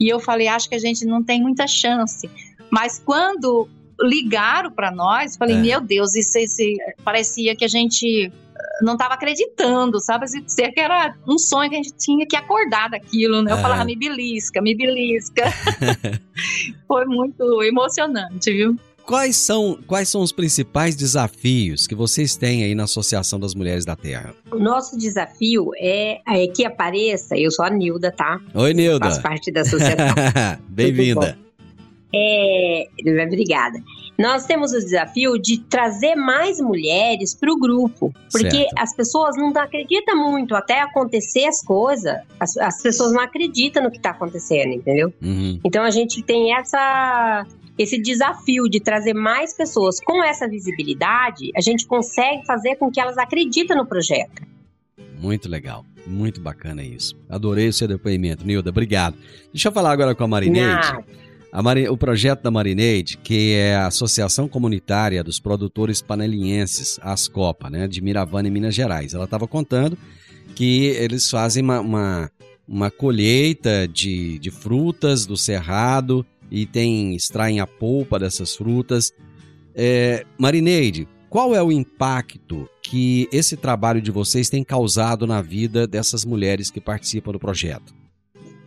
E 0.00 0.08
eu 0.08 0.20
falei, 0.20 0.46
acho 0.48 0.68
que 0.68 0.74
a 0.74 0.78
gente 0.78 1.04
não 1.04 1.22
tem 1.22 1.42
muita 1.42 1.66
chance. 1.66 2.30
Mas 2.70 3.02
quando 3.04 3.68
ligaram 4.00 4.70
para 4.70 4.90
nós, 4.92 5.36
falei, 5.36 5.56
É. 5.56 5.60
meu 5.60 5.80
Deus, 5.80 6.14
isso, 6.14 6.38
esse, 6.38 6.76
parecia 7.04 7.56
que 7.56 7.64
a 7.64 7.68
gente 7.68 8.30
não 8.80 8.94
estava 8.94 9.14
acreditando, 9.14 10.00
sabe? 10.00 10.24
Assim, 10.24 10.42
dizer 10.42 10.72
que 10.72 10.80
era 10.80 11.14
um 11.26 11.38
sonho 11.38 11.70
que 11.70 11.76
a 11.76 11.82
gente 11.82 11.96
tinha 11.96 12.26
que 12.26 12.36
acordar 12.36 12.90
daquilo, 12.90 13.42
né? 13.42 13.50
Eu 13.50 13.54
Aham. 13.54 13.62
falava, 13.62 13.84
me 13.84 13.96
belisca, 13.96 14.60
me 14.60 14.74
belisca. 14.74 15.44
Foi 16.86 17.04
muito 17.04 17.62
emocionante, 17.62 18.52
viu? 18.52 18.76
Quais 19.04 19.36
são, 19.36 19.78
quais 19.86 20.10
são 20.10 20.20
os 20.20 20.32
principais 20.32 20.94
desafios 20.94 21.86
que 21.86 21.94
vocês 21.94 22.36
têm 22.36 22.62
aí 22.62 22.74
na 22.74 22.84
Associação 22.84 23.40
das 23.40 23.54
Mulheres 23.54 23.86
da 23.86 23.96
Terra? 23.96 24.34
O 24.50 24.58
nosso 24.58 24.98
desafio 24.98 25.70
é, 25.78 26.20
é 26.26 26.46
que 26.46 26.62
apareça, 26.66 27.34
eu 27.34 27.50
sou 27.50 27.64
a 27.64 27.70
Nilda, 27.70 28.12
tá? 28.12 28.38
Oi, 28.54 28.74
Nilda. 28.74 29.06
Faço 29.06 29.22
parte 29.22 29.50
da 29.50 29.62
associação. 29.62 30.14
Bem-vinda. 30.68 31.38
É, 32.14 32.88
obrigada. 33.26 33.78
Nós 34.18 34.46
temos 34.46 34.72
o 34.72 34.78
desafio 34.80 35.38
de 35.38 35.58
trazer 35.58 36.16
mais 36.16 36.58
mulheres 36.60 37.34
para 37.34 37.52
o 37.52 37.58
grupo, 37.58 38.12
porque 38.32 38.50
Certo. 38.50 38.74
as 38.76 38.94
pessoas 38.94 39.36
não 39.36 39.50
acreditam 39.56 40.16
muito 40.16 40.56
até 40.56 40.80
acontecer 40.80 41.44
as 41.44 41.62
coisas. 41.62 42.16
As, 42.40 42.56
as 42.56 42.82
pessoas 42.82 43.12
não 43.12 43.20
acreditam 43.20 43.82
no 43.82 43.90
que 43.90 43.98
está 43.98 44.10
acontecendo, 44.10 44.72
entendeu? 44.72 45.12
Uhum. 45.22 45.60
Então 45.62 45.84
a 45.84 45.90
gente 45.90 46.22
tem 46.22 46.52
essa 46.54 47.46
esse 47.78 47.96
desafio 47.96 48.68
de 48.68 48.80
trazer 48.80 49.14
mais 49.14 49.54
pessoas 49.54 50.00
com 50.00 50.20
essa 50.24 50.48
visibilidade, 50.48 51.52
a 51.56 51.60
gente 51.60 51.86
consegue 51.86 52.44
fazer 52.44 52.74
com 52.74 52.90
que 52.90 53.00
elas 53.00 53.16
acreditem 53.16 53.76
no 53.76 53.86
projeto. 53.86 54.42
Muito 55.20 55.48
legal. 55.48 55.84
Muito 56.04 56.40
bacana 56.40 56.82
isso. 56.82 57.14
Adorei 57.28 57.68
o 57.68 57.72
seu 57.72 57.86
depoimento, 57.86 58.44
Nilda. 58.44 58.70
Obrigado. 58.70 59.16
Deixa 59.52 59.68
eu 59.68 59.72
falar 59.72 59.92
agora 59.92 60.14
com 60.14 60.24
a 60.24 60.28
Marineide. 60.28 60.66
A 60.66 61.04
Mari- 61.52 61.88
O 61.88 61.96
projeto 61.96 62.42
da 62.42 62.50
Marineide, 62.50 63.16
que 63.18 63.52
é 63.54 63.74
a 63.76 63.86
Associação 63.86 64.48
Comunitária 64.48 65.24
dos 65.24 65.40
Produtores 65.40 66.02
Panelienses, 66.02 66.98
Ascopa, 67.02 67.70
né, 67.70 67.88
de 67.88 68.00
Miravana, 68.00 68.48
em 68.48 68.50
Minas 68.50 68.74
Gerais. 68.74 69.14
Ela 69.14 69.24
estava 69.24 69.46
contando 69.48 69.96
que 70.54 70.86
eles 70.86 71.30
fazem 71.30 71.62
uma, 71.62 71.80
uma, 71.80 72.30
uma 72.66 72.90
colheita 72.90 73.88
de, 73.88 74.38
de 74.38 74.50
frutas 74.50 75.24
do 75.24 75.36
cerrado 75.36 76.24
e 76.50 76.66
tem, 76.66 77.14
extraem 77.14 77.60
a 77.60 77.66
polpa 77.66 78.18
dessas 78.18 78.54
frutas. 78.54 79.12
É, 79.74 80.24
Marineide, 80.38 81.08
qual 81.30 81.54
é 81.54 81.62
o 81.62 81.70
impacto 81.70 82.68
que 82.82 83.28
esse 83.30 83.56
trabalho 83.56 84.00
de 84.00 84.10
vocês 84.10 84.48
tem 84.48 84.64
causado 84.64 85.26
na 85.26 85.42
vida 85.42 85.86
dessas 85.86 86.24
mulheres 86.24 86.70
que 86.70 86.80
participam 86.80 87.32
do 87.32 87.38
projeto? 87.38 87.97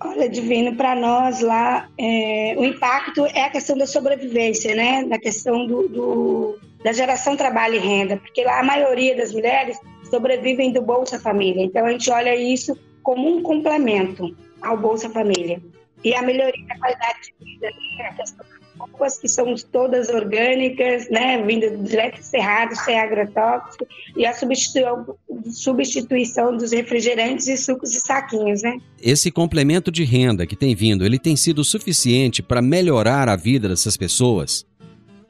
Olha, 0.04 0.28
Divino, 0.28 0.76
para 0.76 0.96
nós 0.96 1.42
lá, 1.42 1.88
é, 1.98 2.56
o 2.58 2.66
impacto 2.66 3.26
é 3.28 3.44
a 3.44 3.50
questão 3.52 3.78
da 3.78 3.86
sobrevivência, 3.86 4.74
né? 4.76 5.04
Da 5.04 5.20
questão 5.20 5.66
do, 5.68 5.88
do- 5.88 6.60
da 6.84 6.92
geração 6.92 7.38
trabalho 7.38 7.76
e 7.76 7.80
renda, 7.80 8.18
porque 8.18 8.44
lá 8.44 8.60
a 8.60 8.64
maioria 8.64 9.16
das 9.16 9.32
mulheres 9.32 9.78
sobrevivem 10.10 10.72
do 10.72 10.82
Bolsa 10.82 11.20
Família. 11.20 11.64
Então 11.64 11.86
a 11.86 11.92
gente 11.92 12.10
olha 12.12 12.36
isso 12.36 12.76
como 13.04 13.30
um 13.30 13.44
complemento 13.44 14.36
ao 14.62 14.76
Bolsa 14.76 15.08
Família. 15.10 15.62
E 16.04 16.16
a 16.16 16.22
melhoria 16.24 16.66
da 16.66 16.78
qualidade 16.80 17.20
de 17.40 17.46
vida, 17.46 17.68
né? 18.00 18.08
a 18.10 18.14
questão 18.16 18.46
roupas, 18.82 19.18
que 19.18 19.28
são 19.28 19.54
todas 19.72 20.10
orgânicas, 20.10 21.10
né? 21.10 21.42
Vindas 21.44 21.72
direto 21.84 22.18
do 22.18 22.24
cerrado, 22.24 22.76
sem 22.76 23.00
agrotóxico, 23.00 23.88
e 24.16 24.26
a 24.26 24.34
substituição, 24.34 26.58
dos 26.58 26.72
refrigerantes 26.72 27.48
e 27.48 27.58
sucos 27.58 27.96
e 27.96 28.00
saquinhos, 28.00 28.62
né? 28.62 28.78
Esse 29.02 29.32
complemento 29.32 29.92
de 29.92 30.04
renda 30.04 30.46
que 30.46 30.56
tem 30.56 30.76
vindo, 30.76 31.06
ele 31.06 31.20
tem 31.20 31.36
sido 31.36 31.64
suficiente 31.64 32.42
para 32.42 32.62
melhorar 32.62 33.30
a 33.30 33.36
vida 33.36 33.70
dessas 33.70 33.98
pessoas? 33.98 34.66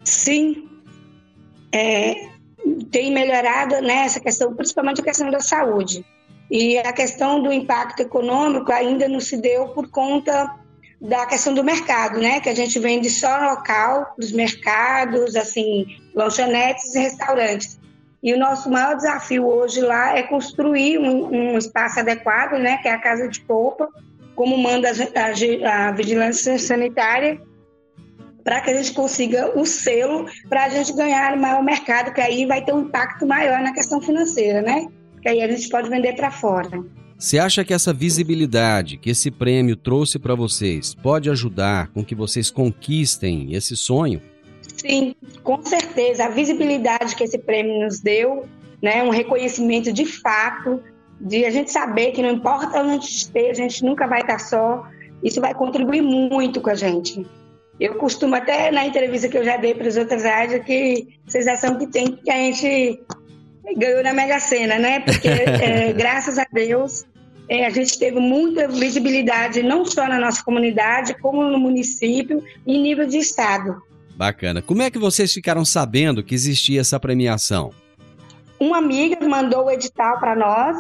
Sim, 0.04 0.68
é, 1.72 2.16
tem 2.92 3.12
melhorado 3.12 3.82
nessa 3.82 4.20
questão, 4.20 4.54
principalmente 4.54 5.02
a 5.02 5.04
questão 5.04 5.30
da 5.30 5.40
saúde. 5.40 6.06
E 6.50 6.78
a 6.80 6.92
questão 6.92 7.42
do 7.42 7.52
impacto 7.52 8.02
econômico 8.02 8.72
ainda 8.74 9.08
não 9.08 9.22
se 9.22 9.38
deu 9.38 9.70
por 9.70 9.90
conta 9.90 10.54
da 11.02 11.26
questão 11.26 11.54
do 11.56 11.64
mercado, 11.64 12.20
né? 12.20 12.40
Que 12.40 12.50
a 12.50 12.56
gente 12.56 12.78
vende 12.80 13.10
só 13.10 13.50
local, 13.50 14.14
dos 14.18 14.32
mercados, 14.32 15.36
assim, 15.36 15.88
lanchonetes 16.14 16.94
e 16.94 17.00
restaurantes. 17.00 17.80
E 18.22 18.32
o 18.34 18.38
nosso 18.38 18.70
maior 18.70 18.96
desafio 18.96 19.48
hoje 19.48 19.82
lá 19.82 20.16
é 20.16 20.22
construir 20.22 21.00
um, 21.00 21.54
um 21.54 21.58
espaço 21.58 22.00
adequado, 22.00 22.60
né? 22.60 22.78
Que 22.78 22.88
é 22.88 22.92
a 22.92 23.00
casa 23.00 23.28
de 23.28 23.42
polpa, 23.42 23.90
como 24.36 24.56
manda 24.60 24.90
a, 24.90 25.70
a, 25.70 25.88
a 25.88 25.92
vigilância 25.92 26.60
sanitária, 26.60 27.42
para 28.44 28.62
que 28.62 28.70
a 28.70 28.76
gente 28.76 28.94
consiga 28.94 29.58
o 29.60 29.66
selo 29.66 30.28
para 30.48 30.66
a 30.66 30.70
gente 30.70 30.94
ganhar 30.94 31.36
maior 31.36 31.64
mercado, 31.64 32.14
que 32.14 32.22
aí 32.22 32.46
vai 32.46 32.64
ter 32.64 32.74
um 32.74 32.82
impacto 32.82 33.26
maior 33.26 33.60
na 33.62 33.74
questão 33.74 34.00
financeira, 34.00 34.62
né? 34.62 34.88
Que 35.20 35.30
aí 35.30 35.42
a 35.42 35.48
gente 35.48 35.68
pode 35.70 35.90
vender 35.90 36.16
para 36.16 36.30
fora. 36.30 36.70
Você 37.22 37.38
acha 37.38 37.64
que 37.64 37.72
essa 37.72 37.94
visibilidade 37.94 38.98
que 38.98 39.12
esse 39.12 39.30
prêmio 39.30 39.76
trouxe 39.76 40.18
para 40.18 40.34
vocês 40.34 40.96
pode 40.96 41.30
ajudar 41.30 41.90
com 41.94 42.04
que 42.04 42.16
vocês 42.16 42.50
conquistem 42.50 43.54
esse 43.54 43.78
sonho? 43.78 44.20
Sim, 44.76 45.16
com 45.44 45.64
certeza. 45.64 46.26
A 46.26 46.30
visibilidade 46.30 47.16
que 47.16 47.24
esse 47.24 47.38
prêmio 47.38 47.80
nos 47.80 48.00
deu, 48.00 48.48
né, 48.82 49.04
um 49.04 49.12
reconhecimento 49.12 49.94
de 49.94 50.04
fato, 50.04 50.82
de 51.20 51.46
a 51.46 51.52
gente 51.52 51.72
saber 51.72 52.12
que 52.12 52.24
não 52.24 52.32
importa 52.32 52.82
onde 52.82 53.06
a 53.06 53.08
esteja, 53.08 53.64
a 53.64 53.68
gente 53.68 53.86
nunca 53.86 54.08
vai 54.08 54.22
estar 54.22 54.40
só. 54.40 54.84
Isso 55.24 55.40
vai 55.40 55.54
contribuir 55.54 56.02
muito 56.02 56.60
com 56.60 56.72
a 56.72 56.76
gente. 56.76 57.24
Eu 57.80 58.00
costumo 58.00 58.34
até 58.34 58.72
na 58.72 58.84
entrevista 58.84 59.30
que 59.30 59.38
eu 59.38 59.46
já 59.46 59.58
dei 59.58 59.76
para 59.76 59.88
as 59.88 59.96
outras 59.96 60.24
rádios 60.24 60.66
que 60.66 61.20
sensação 61.28 61.78
que 61.78 61.86
tem 61.86 62.14
que 62.14 62.32
a 62.32 62.38
gente 62.38 63.00
ganhou 63.78 64.04
na 64.04 64.12
Mega 64.12 64.40
Sena, 64.40 64.80
né? 64.80 65.02
Porque 65.02 65.28
é, 65.30 65.94
graças 65.94 66.40
a 66.40 66.48
Deus 66.52 67.06
é, 67.52 67.66
a 67.66 67.70
gente 67.70 68.00
teve 68.00 68.18
muita 68.18 68.66
visibilidade 68.66 69.62
não 69.62 69.84
só 69.84 70.08
na 70.08 70.18
nossa 70.18 70.42
comunidade, 70.42 71.20
como 71.20 71.44
no 71.44 71.60
município 71.60 72.42
e 72.66 72.78
em 72.78 72.82
nível 72.82 73.06
de 73.06 73.18
estado. 73.18 73.82
Bacana. 74.16 74.62
Como 74.62 74.82
é 74.82 74.90
que 74.90 74.98
vocês 74.98 75.34
ficaram 75.34 75.66
sabendo 75.66 76.24
que 76.24 76.34
existia 76.34 76.80
essa 76.80 76.98
premiação? 76.98 77.72
Uma 78.58 78.78
amiga 78.78 79.28
mandou 79.28 79.66
o 79.66 79.72
edital 79.72 80.18
para 80.18 80.34
nós 80.34 80.78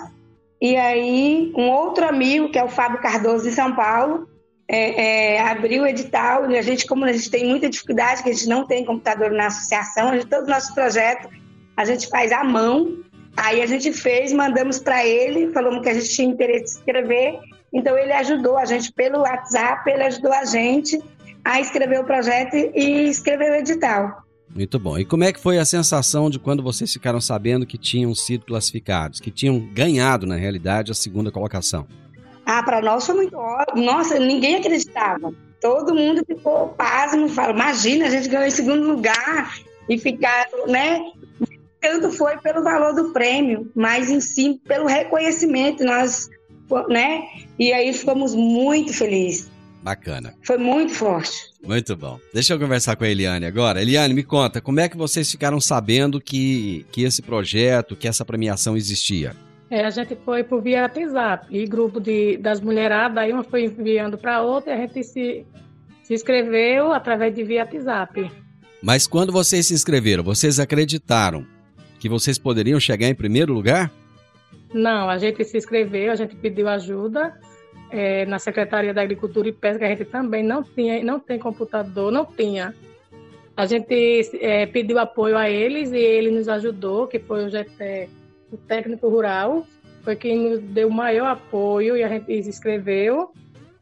e 0.62 0.77
aí 0.77 1.51
um 1.57 1.69
outro 1.69 2.07
amigo, 2.07 2.49
que 2.49 2.57
é 2.57 2.63
o 2.63 2.69
Fábio 2.69 3.01
Cardoso 3.01 3.43
de 3.43 3.51
São 3.51 3.75
Paulo, 3.75 4.29
é, 4.65 5.34
é, 5.34 5.41
abriu 5.41 5.84
o 5.84 5.88
edital 5.88 6.49
e 6.49 6.57
a 6.57 6.62
gente, 6.62 6.88
como 6.88 7.03
a 7.03 7.12
gente 7.12 7.29
tem 7.29 7.45
muita 7.45 7.69
dificuldade, 7.69 8.23
que 8.23 8.29
a 8.29 8.34
gente 8.34 8.47
não 8.47 8.65
tem 8.65 8.86
computador 8.86 9.31
na 9.31 9.47
associação, 9.47 10.07
a 10.07 10.13
gente, 10.13 10.27
todo 10.27 10.45
o 10.45 10.49
nosso 10.49 10.73
projeto 10.73 11.27
a 11.75 11.84
gente 11.84 12.07
faz 12.07 12.31
à 12.31 12.45
mão. 12.45 13.03
Aí 13.36 13.62
a 13.62 13.65
gente 13.65 13.91
fez, 13.91 14.34
mandamos 14.34 14.80
para 14.80 15.06
ele, 15.06 15.52
falamos 15.52 15.82
que 15.82 15.89
a 15.89 15.94
gente 15.94 16.10
tinha 16.10 16.28
interesse 16.28 16.76
em 16.76 16.80
escrever. 16.80 17.39
Então 17.74 17.98
ele 17.98 18.12
ajudou 18.12 18.58
a 18.58 18.65
gente 18.65 18.91
pelo 18.91 19.20
WhatsApp, 19.20 19.89
ele 19.89 20.04
ajudou 20.04 20.34
a 20.34 20.46
gente 20.46 21.02
a 21.44 21.60
escrever 21.60 22.00
o 22.00 22.04
projeto 22.04 22.56
e 22.56 23.10
escrever 23.10 23.52
o 23.52 23.56
edital. 23.56 24.24
Muito 24.54 24.78
bom. 24.78 24.98
E 24.98 25.06
como 25.06 25.24
é 25.24 25.32
que 25.32 25.39
foi 25.39 25.58
a 25.58 25.65
sensação 25.65 26.30
de 26.30 26.38
quando 26.38 26.62
vocês 26.62 26.91
ficaram 26.91 27.22
sabendo 27.22 27.65
que 27.65 27.78
tinham 27.78 28.13
sido 28.13 28.46
classificados, 28.46 29.20
que 29.20 29.32
tinham 29.32 29.60
ganhado, 29.74 30.28
na 30.28 30.36
realidade, 30.36 30.91
a 30.91 30.96
segunda 30.96 31.32
colocação? 31.32 31.88
Ah, 32.46 32.62
para 32.62 32.82
nós 32.82 33.06
foi 33.06 33.15
muito 33.15 33.38
ótimo. 33.38 33.84
Nossa, 33.84 34.20
ninguém 34.20 34.56
acreditava. 34.56 35.34
Todo 35.62 35.96
mundo 35.96 36.24
ficou 36.26 36.70
pasmo, 36.70 37.30
fala, 37.30 37.54
imagina, 37.54 38.08
a 38.08 38.10
gente 38.10 38.28
ganhou 38.28 38.46
em 38.46 38.52
segundo 38.52 38.86
lugar 38.86 39.56
e 39.88 39.98
ficar, 39.98 40.48
né? 40.67 41.00
Tanto 41.82 42.12
foi 42.12 42.38
pelo 42.38 42.63
valor 42.63 42.94
do 42.94 43.12
prêmio, 43.12 43.72
mas 43.76 44.10
em 44.10 44.22
si 44.22 44.62
pelo 44.65 44.86
reconhecimento, 44.86 45.84
nós, 45.84 46.30
né? 46.88 47.24
E 47.58 47.74
aí 47.74 47.91
ficamos 47.91 48.36
muito 48.36 48.94
felizes. 48.94 49.50
Bacana. 49.82 50.36
Foi 50.44 50.60
muito 50.60 50.94
forte. 50.94 51.52
Muito 51.65 51.96
bom. 51.96 52.20
Deixa 52.32 52.54
eu 52.54 52.60
conversar 52.60 52.96
com 52.96 53.04
a 53.04 53.10
Eliane 53.10 53.48
agora. 53.48 53.82
Eliane, 53.82 54.13
me 54.13 54.22
conta, 54.22 54.62
como 54.62 54.80
é 54.80 54.88
que 54.88 54.96
vocês 54.96 55.30
ficaram 55.32 55.60
sabendo 55.60 56.22
que, 56.22 56.86
que 56.91 57.04
esse 57.04 57.22
projeto, 57.24 57.96
que 57.96 58.08
essa 58.08 58.24
premiação 58.24 58.78
existia? 58.78 59.36
É, 59.72 59.84
a 59.84 59.89
gente 59.89 60.15
foi 60.24 60.44
por 60.44 60.62
via 60.62 60.84
WhatsApp 60.84 61.48
e 61.50 61.65
grupo 61.65 62.00
de, 62.00 62.38
das 62.38 62.62
mulheradas, 62.62 63.17
aí 63.17 63.32
uma 63.32 63.44
foi 63.44 63.65
enviando 63.65 64.17
para 64.17 64.41
outra 64.41 64.72
e 64.72 64.76
a 64.76 64.78
gente 64.82 65.04
se, 65.04 65.46
se 66.04 66.13
inscreveu 66.13 66.91
através 66.91 67.34
de 67.34 67.44
via 67.44 67.62
WhatsApp. 67.62 68.30
Mas 68.84 69.08
quando 69.08 69.32
vocês 69.32 69.67
se 69.67 69.74
inscreveram, 69.74 70.24
vocês 70.24 70.60
acreditaram 70.60 71.48
que 72.01 72.09
vocês 72.09 72.39
poderiam 72.39 72.79
chegar 72.79 73.07
em 73.07 73.13
primeiro 73.13 73.53
lugar? 73.53 73.91
Não, 74.73 75.07
a 75.07 75.19
gente 75.19 75.43
se 75.45 75.55
inscreveu, 75.55 76.11
a 76.11 76.15
gente 76.15 76.35
pediu 76.35 76.67
ajuda 76.67 77.39
é, 77.91 78.25
na 78.25 78.39
Secretaria 78.39 78.91
da 78.91 79.03
Agricultura 79.03 79.47
e 79.47 79.51
Pesca, 79.51 79.85
a 79.85 79.89
gente 79.89 80.05
também 80.05 80.41
não 80.43 80.63
tinha, 80.63 81.03
não 81.03 81.19
tem 81.19 81.37
computador, 81.37 82.11
não 82.11 82.25
tinha. 82.25 82.73
A 83.55 83.67
gente 83.67 84.31
é, 84.39 84.65
pediu 84.65 84.97
apoio 84.97 85.37
a 85.37 85.47
eles 85.47 85.91
e 85.91 85.97
ele 85.97 86.31
nos 86.31 86.49
ajudou, 86.49 87.05
que 87.05 87.19
foi 87.19 87.45
o 87.45 87.49
GT, 87.51 88.09
o 88.51 88.57
técnico 88.57 89.07
rural, 89.07 89.67
foi 90.03 90.15
quem 90.15 90.49
nos 90.49 90.59
deu 90.59 90.87
o 90.87 90.91
maior 90.91 91.27
apoio 91.27 91.95
e 91.95 92.01
a 92.03 92.07
gente 92.07 92.41
se 92.41 92.49
inscreveu. 92.49 93.31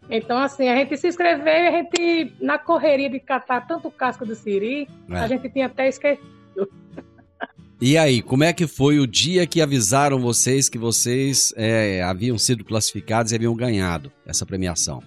Então, 0.10 0.38
assim, 0.40 0.68
a 0.68 0.76
gente 0.76 0.98
se 0.98 1.08
inscreveu 1.08 1.54
e 1.54 1.68
a 1.68 1.72
gente, 1.72 2.34
na 2.42 2.58
correria 2.58 3.10
de 3.10 3.20
catar 3.22 3.66
tanto 3.66 3.90
casco 3.90 4.26
do 4.26 4.36
siri, 4.36 4.90
É. 5.10 5.16
a 5.16 5.28
gente 5.28 5.48
tinha 5.50 5.68
até 5.68 5.88
esquecido. 5.88 6.30
E 7.82 7.98
aí, 7.98 8.22
como 8.22 8.44
é 8.44 8.52
que 8.52 8.68
foi 8.68 9.00
o 9.00 9.08
dia 9.08 9.48
que 9.48 9.62
avisaram 9.62 10.20
vocês 10.20 10.68
que 10.68 10.78
vocês 10.78 11.54
é, 11.56 12.04
haviam 12.04 12.38
sido 12.38 12.66
classificados 12.66 13.32
e 13.32 13.36
haviam 13.36 13.56
ganhado 13.56 14.12
essa 14.26 14.46
premiação? 14.46 15.02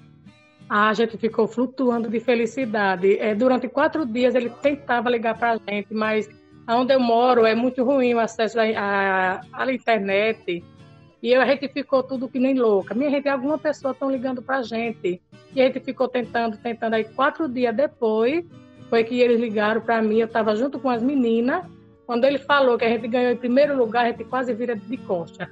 A 0.70 0.94
gente 0.94 1.18
ficou 1.18 1.46
flutuando 1.46 2.08
de 2.08 2.18
felicidade. 2.18 3.18
É, 3.18 3.34
durante 3.34 3.68
quatro 3.68 4.06
dias 4.06 4.34
ele 4.34 4.48
tentava 4.48 5.10
ligar 5.10 5.36
para 5.36 5.52
a 5.52 5.58
gente, 5.58 5.92
mas 5.92 6.30
onde 6.66 6.94
eu 6.94 6.98
moro 6.98 7.44
é 7.44 7.54
muito 7.54 7.84
ruim 7.84 8.14
o 8.14 8.18
acesso 8.18 8.58
à, 8.58 9.42
internet. 9.70 10.64
E 11.22 11.34
a 11.34 11.44
gente 11.44 11.68
ficou 11.68 12.02
tudo 12.02 12.26
que 12.26 12.38
nem 12.38 12.58
louca. 12.58 12.94
Minha 12.94 13.10
gente, 13.10 13.28
alguma 13.28 13.58
pessoa 13.58 13.92
estão 13.92 14.10
ligando 14.10 14.40
para 14.40 14.60
a 14.60 14.62
gente. 14.62 15.20
E 15.54 15.60
a 15.60 15.66
gente 15.66 15.80
ficou 15.80 16.08
tentando, 16.08 16.56
tentando. 16.56 16.94
Aí 16.94 17.04
quatro 17.04 17.46
dias 17.50 17.76
depois 17.76 18.42
foi 18.88 19.04
que 19.04 19.20
eles 19.20 19.38
ligaram 19.38 19.82
para 19.82 20.00
mim. 20.00 20.20
Eu 20.20 20.26
estava 20.26 20.56
junto 20.56 20.80
com 20.80 20.88
as 20.88 21.02
meninas. 21.02 21.66
Quando 22.06 22.24
ele 22.24 22.38
falou 22.38 22.76
que 22.76 22.84
a 22.84 22.88
gente 22.88 23.06
ganhou 23.06 23.32
em 23.32 23.36
primeiro 23.36 23.76
lugar, 23.76 24.04
a 24.04 24.08
gente 24.08 24.24
quase 24.24 24.52
vira 24.52 24.74
de 24.74 24.96
costa. 24.96 25.48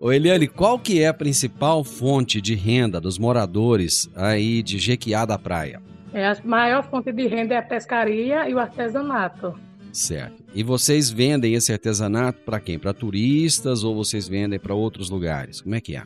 Ô 0.00 0.12
Eliane, 0.12 0.48
qual 0.48 0.78
que 0.78 1.02
é 1.02 1.08
a 1.08 1.14
principal 1.14 1.84
fonte 1.84 2.40
de 2.40 2.54
renda 2.54 3.00
dos 3.00 3.18
moradores 3.18 4.10
aí 4.14 4.62
de 4.62 4.78
Jequiá 4.78 5.24
da 5.24 5.38
Praia? 5.38 5.82
É, 6.12 6.26
a 6.26 6.36
maior 6.44 6.88
fonte 6.88 7.12
de 7.12 7.26
renda 7.26 7.54
é 7.54 7.58
a 7.58 7.62
pescaria 7.62 8.48
e 8.48 8.54
o 8.54 8.58
artesanato. 8.58 9.58
Certo. 9.92 10.42
E 10.54 10.62
vocês 10.62 11.10
vendem 11.10 11.54
esse 11.54 11.72
artesanato 11.72 12.40
para 12.40 12.60
quem? 12.60 12.78
Para 12.78 12.92
turistas 12.92 13.82
ou 13.82 13.94
vocês 13.94 14.28
vendem 14.28 14.58
para 14.58 14.74
outros 14.74 15.10
lugares? 15.10 15.60
Como 15.60 15.74
é 15.74 15.80
que 15.80 15.96
é? 15.96 16.02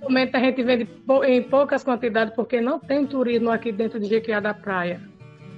No 0.00 0.08
momento 0.08 0.34
a 0.34 0.40
gente 0.40 0.62
vende 0.62 0.88
em 1.26 1.42
poucas 1.42 1.84
quantidades 1.84 2.34
porque 2.34 2.60
não 2.60 2.78
tem 2.78 3.06
turismo 3.06 3.50
aqui 3.50 3.70
dentro 3.70 4.00
de 4.00 4.06
Jequiá 4.06 4.40
da 4.40 4.54
Praia. 4.54 5.00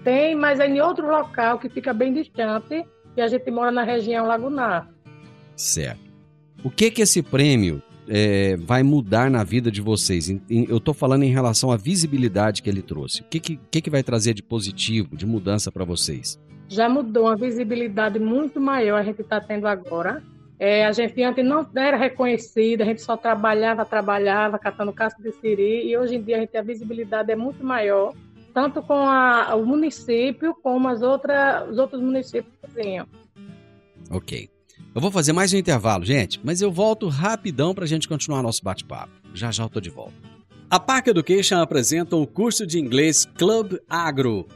Tem, 0.04 0.34
mas 0.34 0.58
é 0.58 0.66
em 0.66 0.80
outro 0.80 1.08
local 1.08 1.58
que 1.58 1.68
fica 1.68 1.92
bem 1.92 2.12
distante 2.12 2.84
e 3.16 3.20
a 3.20 3.28
gente 3.28 3.50
mora 3.50 3.70
na 3.70 3.84
região 3.84 4.26
lagunar. 4.26 4.88
Certo. 5.56 6.00
O 6.64 6.70
que 6.70 6.90
que 6.90 7.02
esse 7.02 7.22
prêmio 7.22 7.82
é, 8.08 8.56
vai 8.56 8.82
mudar 8.82 9.30
na 9.30 9.44
vida 9.44 9.70
de 9.70 9.80
vocês? 9.80 10.28
Eu 10.48 10.78
estou 10.78 10.94
falando 10.94 11.22
em 11.22 11.30
relação 11.30 11.70
à 11.70 11.76
visibilidade 11.76 12.62
que 12.62 12.70
ele 12.70 12.82
trouxe. 12.82 13.22
O 13.22 13.24
que 13.24 13.40
que, 13.40 13.60
que 13.70 13.82
que 13.82 13.90
vai 13.90 14.02
trazer 14.02 14.34
de 14.34 14.42
positivo, 14.42 15.16
de 15.16 15.26
mudança 15.26 15.70
para 15.70 15.84
vocês? 15.84 16.40
Já 16.68 16.88
mudou 16.88 17.24
uma 17.24 17.36
visibilidade 17.36 18.18
muito 18.18 18.60
maior 18.60 18.98
a 18.98 19.02
gente 19.02 19.20
está 19.20 19.40
tendo 19.40 19.66
agora. 19.66 20.22
É, 20.58 20.86
a 20.86 20.92
gente 20.92 21.20
antes 21.22 21.44
não 21.44 21.66
era 21.74 21.96
reconhecida, 21.96 22.84
a 22.84 22.86
gente 22.86 23.02
só 23.02 23.16
trabalhava, 23.16 23.84
trabalhava, 23.84 24.60
catando 24.60 24.92
casco 24.92 25.20
de 25.20 25.32
siri, 25.32 25.88
e 25.88 25.96
hoje 25.96 26.14
em 26.14 26.22
dia 26.22 26.36
a, 26.36 26.40
gente, 26.40 26.56
a 26.56 26.62
visibilidade 26.62 27.32
é 27.32 27.34
muito 27.34 27.64
maior, 27.64 28.14
tanto 28.52 28.82
com 28.82 28.94
a- 28.94 29.54
o 29.54 29.64
município 29.66 30.54
como 30.62 30.88
as 30.88 31.02
outras, 31.02 31.68
os 31.70 31.78
outros 31.78 32.00
municípios 32.00 32.52
vizinhos. 32.66 33.06
Ok. 34.10 34.48
Eu 34.94 35.00
vou 35.00 35.10
fazer 35.10 35.32
mais 35.32 35.52
um 35.54 35.56
intervalo, 35.56 36.04
gente, 36.04 36.38
mas 36.44 36.60
eu 36.60 36.70
volto 36.70 37.08
rapidão 37.08 37.74
para 37.74 37.84
a 37.84 37.88
gente 37.88 38.06
continuar 38.08 38.42
nosso 38.42 38.62
bate-papo. 38.62 39.12
Já 39.32 39.50
já 39.50 39.64
eu 39.64 39.68
tô 39.70 39.80
de 39.80 39.88
volta. 39.88 40.12
A 40.68 40.78
Park 40.78 41.06
Education 41.08 41.56
apresenta 41.60 42.16
o 42.16 42.26
curso 42.26 42.66
de 42.66 42.78
inglês 42.78 43.24
Club 43.24 43.74
Agro. 43.88 44.46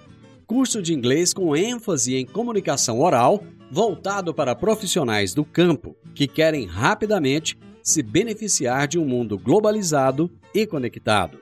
Curso 0.46 0.80
de 0.82 0.94
inglês 0.94 1.32
com 1.32 1.56
ênfase 1.56 2.14
em 2.16 2.24
comunicação 2.26 3.00
oral, 3.00 3.42
voltado 3.70 4.32
para 4.32 4.54
profissionais 4.54 5.34
do 5.34 5.44
campo 5.44 5.96
que 6.14 6.26
querem 6.26 6.66
rapidamente 6.66 7.58
se 7.82 8.02
beneficiar 8.02 8.86
de 8.86 8.98
um 8.98 9.04
mundo 9.04 9.38
globalizado 9.38 10.30
e 10.54 10.66
conectado. 10.66 11.38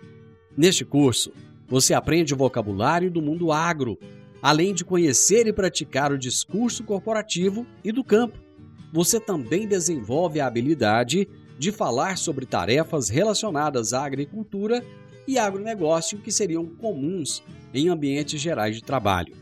Neste 0.56 0.84
curso, 0.84 1.32
você 1.66 1.94
aprende 1.94 2.34
o 2.34 2.36
vocabulário 2.36 3.10
do 3.10 3.22
mundo 3.22 3.50
agro, 3.52 3.98
além 4.42 4.74
de 4.74 4.84
conhecer 4.84 5.46
e 5.46 5.52
praticar 5.52 6.12
o 6.12 6.18
discurso 6.18 6.84
corporativo 6.84 7.66
e 7.82 7.90
do 7.90 8.04
campo. 8.04 8.38
Você 8.92 9.18
também 9.18 9.66
desenvolve 9.66 10.40
a 10.40 10.46
habilidade 10.46 11.28
de 11.58 11.72
falar 11.72 12.18
sobre 12.18 12.46
tarefas 12.46 13.08
relacionadas 13.08 13.92
à 13.92 14.04
agricultura 14.04 14.84
e 15.26 15.38
agronegócio 15.38 16.18
que 16.18 16.30
seriam 16.30 16.66
comuns 16.66 17.42
em 17.72 17.88
ambientes 17.88 18.40
gerais 18.40 18.76
de 18.76 18.82
trabalho. 18.82 19.34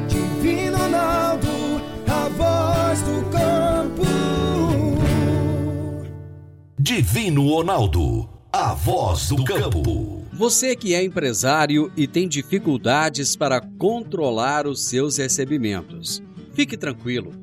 Divino 0.07 0.77
Ronaldo, 0.77 1.49
a 2.07 2.29
voz 2.29 3.01
do 3.01 3.25
campo. 3.31 4.05
Divino 6.79 7.49
Ronaldo, 7.49 8.29
a 8.51 8.73
voz 8.73 9.29
do 9.29 9.43
campo. 9.43 10.23
Você 10.33 10.75
que 10.75 10.93
é 10.93 11.03
empresário 11.03 11.91
e 11.95 12.05
tem 12.07 12.27
dificuldades 12.27 13.35
para 13.35 13.61
controlar 13.79 14.67
os 14.67 14.85
seus 14.85 15.17
recebimentos, 15.17 16.21
fique 16.55 16.77
tranquilo. 16.77 17.33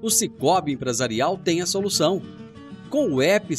O 0.00 0.10
Cicobi 0.10 0.72
Empresarial 0.72 1.36
tem 1.36 1.60
a 1.60 1.66
solução. 1.66 2.20
Com 2.90 3.12
o 3.12 3.22
app 3.22 3.54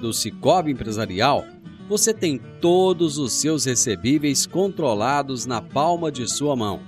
do 0.00 0.12
Cicobi 0.12 0.72
Empresarial, 0.72 1.46
você 1.88 2.12
tem 2.12 2.40
todos 2.60 3.16
os 3.16 3.32
seus 3.32 3.64
recebíveis 3.64 4.44
controlados 4.46 5.46
na 5.46 5.62
palma 5.62 6.10
de 6.10 6.28
sua 6.28 6.56
mão. 6.56 6.80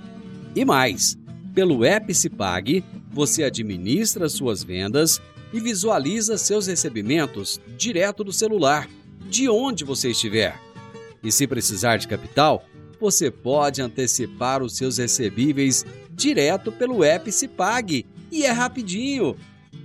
E 0.55 0.65
mais, 0.65 1.17
pelo 1.53 1.85
app 1.85 2.13
você 3.11 3.43
administra 3.43 4.27
suas 4.29 4.63
vendas 4.63 5.21
e 5.53 5.59
visualiza 5.59 6.37
seus 6.37 6.67
recebimentos 6.67 7.59
direto 7.77 8.23
do 8.23 8.31
celular, 8.31 8.87
de 9.29 9.49
onde 9.49 9.83
você 9.83 10.11
estiver. 10.11 10.59
E 11.23 11.31
se 11.31 11.47
precisar 11.47 11.97
de 11.97 12.07
capital, 12.07 12.65
você 12.99 13.31
pode 13.31 13.81
antecipar 13.81 14.61
os 14.61 14.77
seus 14.77 14.97
recebíveis 14.97 15.85
direto 16.21 16.71
pelo 16.71 17.03
app 17.03 17.31
Cipag. 17.31 18.05
E 18.31 18.45
é 18.45 18.51
rapidinho. 18.51 19.35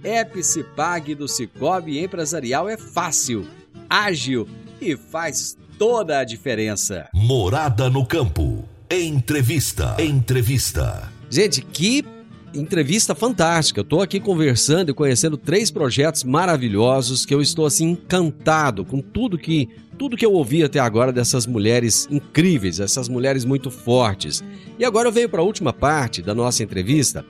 App 0.04 0.42
Cipag 0.42 1.14
do 1.14 1.26
Cicobi 1.26 1.98
Empresarial 1.98 2.68
é 2.68 2.76
fácil, 2.76 3.46
ágil 3.88 4.46
e 4.80 4.96
faz 4.96 5.56
toda 5.78 6.18
a 6.18 6.24
diferença. 6.24 7.08
Morada 7.14 7.88
no 7.88 8.04
campo. 8.04 8.68
Entrevista. 8.90 9.96
Entrevista. 9.98 11.10
Gente, 11.28 11.60
que 11.60 12.04
entrevista 12.54 13.14
fantástica. 13.14 13.80
Eu 13.80 13.82
estou 13.82 14.02
aqui 14.02 14.20
conversando 14.20 14.90
e 14.90 14.94
conhecendo 14.94 15.36
três 15.36 15.70
projetos 15.70 16.24
maravilhosos 16.24 17.26
que 17.26 17.34
eu 17.34 17.40
estou 17.40 17.66
assim 17.66 17.90
encantado 17.90 18.84
com 18.84 19.00
tudo 19.00 19.38
que 19.38 19.68
tudo 19.98 20.14
que 20.14 20.26
eu 20.26 20.32
ouvi 20.32 20.62
até 20.62 20.78
agora 20.78 21.10
dessas 21.10 21.46
mulheres 21.46 22.06
incríveis, 22.10 22.80
essas 22.80 23.08
mulheres 23.08 23.46
muito 23.46 23.70
fortes. 23.70 24.44
E 24.78 24.84
agora 24.84 25.08
eu 25.08 25.12
venho 25.12 25.28
para 25.28 25.40
a 25.40 25.44
última 25.44 25.72
parte 25.72 26.20
da 26.20 26.34
nossa 26.34 26.62
entrevista 26.62 27.24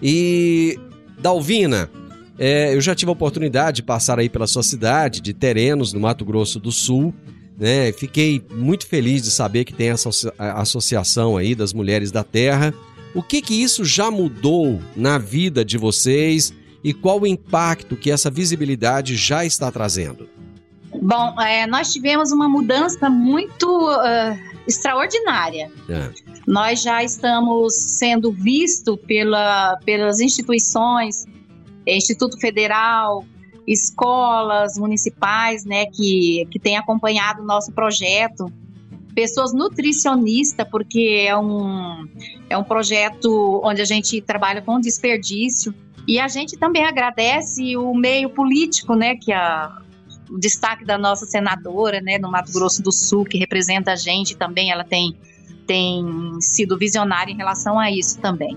e 0.00 0.78
Dalvina, 1.18 1.90
é, 2.38 2.74
eu 2.74 2.80
já 2.80 2.94
tive 2.94 3.10
a 3.10 3.12
oportunidade 3.12 3.76
de 3.76 3.82
passar 3.82 4.18
aí 4.18 4.28
pela 4.28 4.46
sua 4.46 4.62
cidade, 4.62 5.20
de 5.20 5.32
Terenos, 5.32 5.92
no 5.92 6.00
Mato 6.00 6.24
Grosso 6.24 6.58
do 6.58 6.72
Sul. 6.72 7.14
Né? 7.58 7.92
Fiquei 7.92 8.42
muito 8.50 8.86
feliz 8.86 9.22
de 9.22 9.30
saber 9.30 9.64
que 9.64 9.72
tem 9.72 9.90
essa 9.90 10.10
associação 10.38 11.36
aí 11.36 11.54
das 11.54 11.72
mulheres 11.72 12.10
da 12.10 12.24
terra. 12.24 12.74
O 13.14 13.22
que 13.22 13.40
que 13.40 13.62
isso 13.62 13.84
já 13.84 14.10
mudou 14.10 14.80
na 14.96 15.18
vida 15.18 15.64
de 15.64 15.78
vocês 15.78 16.52
e 16.82 16.92
qual 16.92 17.20
o 17.20 17.26
impacto 17.26 17.96
que 17.96 18.10
essa 18.10 18.30
visibilidade 18.30 19.16
já 19.16 19.44
está 19.44 19.70
trazendo? 19.70 20.28
Bom, 21.00 21.40
é, 21.40 21.66
nós 21.66 21.92
tivemos 21.92 22.32
uma 22.32 22.48
mudança 22.48 23.08
muito 23.08 23.66
uh, 23.66 24.38
extraordinária. 24.66 25.70
É. 25.88 26.10
Nós 26.46 26.82
já 26.82 27.02
estamos 27.02 27.74
sendo 27.74 28.32
vistos 28.32 28.98
pela, 29.06 29.76
pelas 29.84 30.20
instituições, 30.20 31.24
Instituto 31.86 32.38
Federal, 32.40 33.24
escolas 33.66 34.78
municipais, 34.78 35.64
né, 35.64 35.86
que, 35.86 36.46
que 36.50 36.58
têm 36.58 36.76
acompanhado 36.76 37.42
o 37.42 37.44
nosso 37.44 37.72
projeto, 37.72 38.46
pessoas 39.14 39.52
nutricionistas, 39.52 40.66
porque 40.68 41.24
é 41.26 41.36
um, 41.36 42.08
é 42.50 42.56
um 42.56 42.64
projeto 42.64 43.60
onde 43.62 43.80
a 43.80 43.84
gente 43.84 44.20
trabalha 44.20 44.60
com 44.60 44.80
desperdício, 44.80 45.74
e 46.06 46.18
a 46.18 46.28
gente 46.28 46.56
também 46.58 46.84
agradece 46.84 47.76
o 47.76 47.94
meio 47.94 48.28
político, 48.28 48.94
né, 48.94 49.16
que 49.16 49.32
a, 49.32 49.80
o 50.30 50.38
destaque 50.38 50.84
da 50.84 50.98
nossa 50.98 51.24
senadora, 51.24 52.00
né, 52.00 52.18
no 52.18 52.30
Mato 52.30 52.52
Grosso 52.52 52.82
do 52.82 52.92
Sul, 52.92 53.24
que 53.24 53.38
representa 53.38 53.92
a 53.92 53.96
gente 53.96 54.36
também, 54.36 54.70
ela 54.70 54.84
tem, 54.84 55.16
tem 55.66 56.04
sido 56.40 56.76
visionária 56.76 57.32
em 57.32 57.36
relação 57.36 57.78
a 57.78 57.90
isso 57.90 58.20
também. 58.20 58.56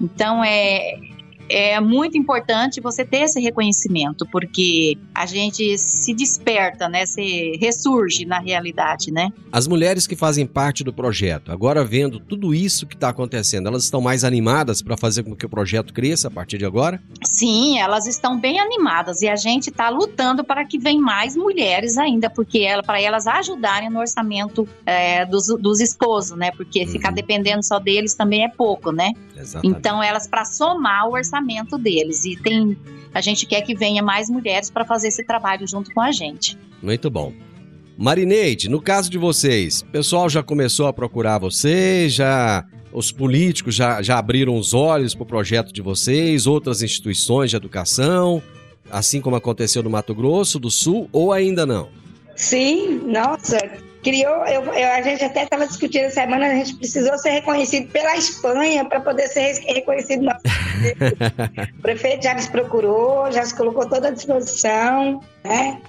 Então, 0.00 0.42
é, 0.42 0.98
é 1.48 1.80
muito 1.80 2.16
importante 2.16 2.80
você 2.80 3.04
ter 3.04 3.22
esse 3.22 3.40
reconhecimento, 3.40 4.26
porque 4.30 4.98
a 5.14 5.26
gente 5.26 5.78
se 5.78 6.14
desperta, 6.14 6.88
né? 6.88 7.06
Se 7.06 7.56
ressurge 7.60 8.24
na 8.24 8.38
realidade, 8.38 9.12
né? 9.12 9.30
As 9.52 9.66
mulheres 9.66 10.06
que 10.06 10.16
fazem 10.16 10.46
parte 10.46 10.82
do 10.82 10.92
projeto, 10.92 11.52
agora 11.52 11.84
vendo 11.84 12.18
tudo 12.18 12.54
isso 12.54 12.86
que 12.86 12.94
está 12.94 13.08
acontecendo, 13.10 13.68
elas 13.68 13.84
estão 13.84 14.00
mais 14.00 14.24
animadas 14.24 14.82
para 14.82 14.96
fazer 14.96 15.22
com 15.22 15.34
que 15.34 15.46
o 15.46 15.48
projeto 15.48 15.92
cresça 15.92 16.28
a 16.28 16.30
partir 16.30 16.58
de 16.58 16.64
agora? 16.64 17.00
Sim, 17.24 17.78
elas 17.78 18.06
estão 18.06 18.38
bem 18.38 18.58
animadas 18.58 19.22
e 19.22 19.28
a 19.28 19.36
gente 19.36 19.70
está 19.70 19.88
lutando 19.88 20.44
para 20.44 20.64
que 20.64 20.78
venham 20.78 21.02
mais 21.02 21.36
mulheres 21.36 21.98
ainda, 21.98 22.28
porque 22.30 22.60
ela, 22.60 22.82
para 22.82 23.00
elas 23.00 23.26
ajudarem 23.26 23.90
no 23.90 24.00
orçamento 24.00 24.68
é, 24.84 25.24
dos, 25.26 25.46
dos 25.60 25.80
esposos, 25.80 26.36
né? 26.36 26.50
Porque 26.56 26.80
Uhum. 26.80 26.92
ficar 26.92 27.12
dependendo 27.12 27.62
só 27.64 27.78
deles 27.78 28.14
também 28.14 28.44
é 28.44 28.48
pouco, 28.48 28.92
né? 28.92 29.12
Exatamente. 29.36 29.78
Então, 29.78 30.02
elas 30.02 30.26
para 30.26 30.44
somar 30.44 31.08
o 31.08 31.12
orçamento 31.12 31.35
deles. 31.78 32.24
E 32.24 32.36
tem. 32.36 32.76
A 33.14 33.20
gente 33.20 33.46
quer 33.46 33.62
que 33.62 33.74
venha 33.74 34.02
mais 34.02 34.28
mulheres 34.28 34.70
para 34.70 34.84
fazer 34.84 35.08
esse 35.08 35.24
trabalho 35.24 35.66
junto 35.66 35.92
com 35.92 36.00
a 36.00 36.12
gente. 36.12 36.56
Muito 36.82 37.08
bom. 37.10 37.32
Marineide, 37.98 38.68
no 38.68 38.80
caso 38.80 39.08
de 39.10 39.16
vocês, 39.16 39.80
o 39.80 39.86
pessoal 39.86 40.28
já 40.28 40.42
começou 40.42 40.86
a 40.86 40.92
procurar 40.92 41.38
vocês, 41.38 42.12
já 42.12 42.62
os 42.92 43.10
políticos 43.10 43.74
já, 43.74 44.02
já 44.02 44.18
abriram 44.18 44.54
os 44.56 44.74
olhos 44.74 45.14
para 45.14 45.22
o 45.22 45.26
projeto 45.26 45.72
de 45.72 45.80
vocês, 45.80 46.46
outras 46.46 46.82
instituições 46.82 47.50
de 47.50 47.56
educação, 47.56 48.42
assim 48.90 49.20
como 49.20 49.34
aconteceu 49.36 49.82
no 49.82 49.88
Mato 49.88 50.14
Grosso 50.14 50.58
do 50.58 50.70
Sul, 50.70 51.08
ou 51.10 51.32
ainda 51.32 51.64
não? 51.64 51.88
Sim, 52.34 53.00
nossa, 53.06 53.56
criou. 54.02 54.44
Eu, 54.44 54.62
eu- 54.62 54.92
a 54.92 55.00
gente 55.00 55.24
até 55.24 55.44
estava 55.44 55.66
discutindo 55.66 56.04
essa 56.04 56.20
semana, 56.20 56.48
a 56.48 56.54
gente 56.54 56.74
precisou 56.76 57.16
ser 57.16 57.30
reconhecido 57.30 57.90
pela 57.90 58.14
Espanha 58.14 58.84
para 58.84 59.00
poder 59.00 59.26
ser 59.28 59.54
reconhecido. 59.72 60.26
o 61.78 61.82
prefeito 61.82 62.24
já 62.24 62.34
nos 62.34 62.46
procurou, 62.46 63.30
já 63.32 63.44
se 63.44 63.56
colocou 63.56 63.88
toda 63.88 64.08
à 64.08 64.10
disposição, 64.10 65.20
né? 65.44 65.80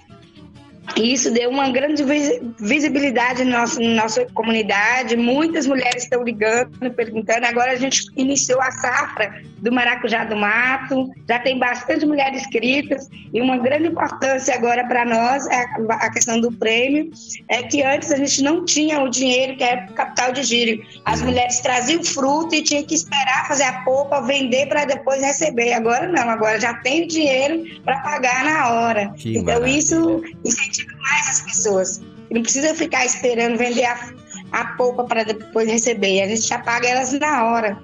E 0.96 1.14
isso 1.14 1.32
deu 1.32 1.50
uma 1.50 1.70
grande 1.70 2.04
vis- 2.04 2.40
visibilidade 2.60 3.44
na 3.44 3.60
nossa, 3.60 3.80
na 3.80 4.04
nossa 4.04 4.26
comunidade. 4.34 5.16
Muitas 5.18 5.68
mulheres 5.68 6.04
estão 6.04 6.24
ligando, 6.24 6.72
perguntando. 6.92 7.46
Agora 7.46 7.72
a 7.72 7.76
gente 7.76 8.06
iniciou 8.16 8.62
a 8.62 8.72
safra 8.72 9.42
do 9.58 9.72
maracujá 9.72 10.24
do 10.24 10.36
mato. 10.36 11.12
Já 11.28 11.40
tem 11.40 11.60
bastante 11.60 12.06
mulheres 12.06 12.42
inscritas. 12.42 13.10
E 13.34 13.42
uma 13.42 13.58
grande 13.58 13.88
importância 13.88 14.56
agora 14.56 14.86
para 14.88 15.06
nós 15.06 15.46
é 15.48 15.66
a, 15.90 16.10
questão 16.12 16.40
do 16.40 16.52
prêmio. 16.52 17.12
É 17.50 17.64
que 17.64 17.84
antes 17.84 18.12
a 18.12 18.16
gente 18.16 18.42
não 18.42 18.64
tinha 18.64 19.00
o 19.02 19.10
dinheiro 19.10 19.58
que 19.58 19.64
era 19.64 19.88
o 19.92 19.94
capital 19.94 20.32
de 20.32 20.44
giro. 20.44 20.82
As 21.06 21.22
mulheres 21.22 21.60
traziam 21.60 22.04
fruto 22.04 22.56
e 22.56 22.64
tinha 22.64 22.84
que 22.84 22.96
esperar 22.96 23.48
fazer 23.48 23.64
a 23.64 23.82
polpa, 23.84 24.22
vender 24.22 24.68
para 24.68 24.86
depois 24.86 25.22
receber. 25.22 25.74
Agora 25.74 26.08
não, 26.08 26.30
agora 26.30 26.60
já 26.60 26.74
tem 26.76 27.04
o 27.04 27.08
dinheiro 27.08 27.64
para 27.84 28.00
pagar 28.00 28.44
na 28.46 28.70
hora. 28.72 29.14
Que 29.18 29.32
então 29.32 29.44
maravilha. 29.44 29.78
isso 29.78 30.24
incentiva 30.44 30.77
mais 30.86 31.30
as 31.30 31.42
pessoas. 31.42 32.02
Não 32.32 32.42
precisa 32.42 32.74
ficar 32.76 33.06
esperando 33.06 33.58
vender 33.58 33.86
a, 33.86 34.14
a 34.52 34.66
polpa 34.76 35.04
para 35.04 35.24
depois 35.24 35.68
receber. 35.70 36.22
A 36.22 36.28
gente 36.28 36.42
já 36.42 36.60
paga 36.60 36.88
elas 36.88 37.14
na 37.14 37.46
hora. 37.46 37.78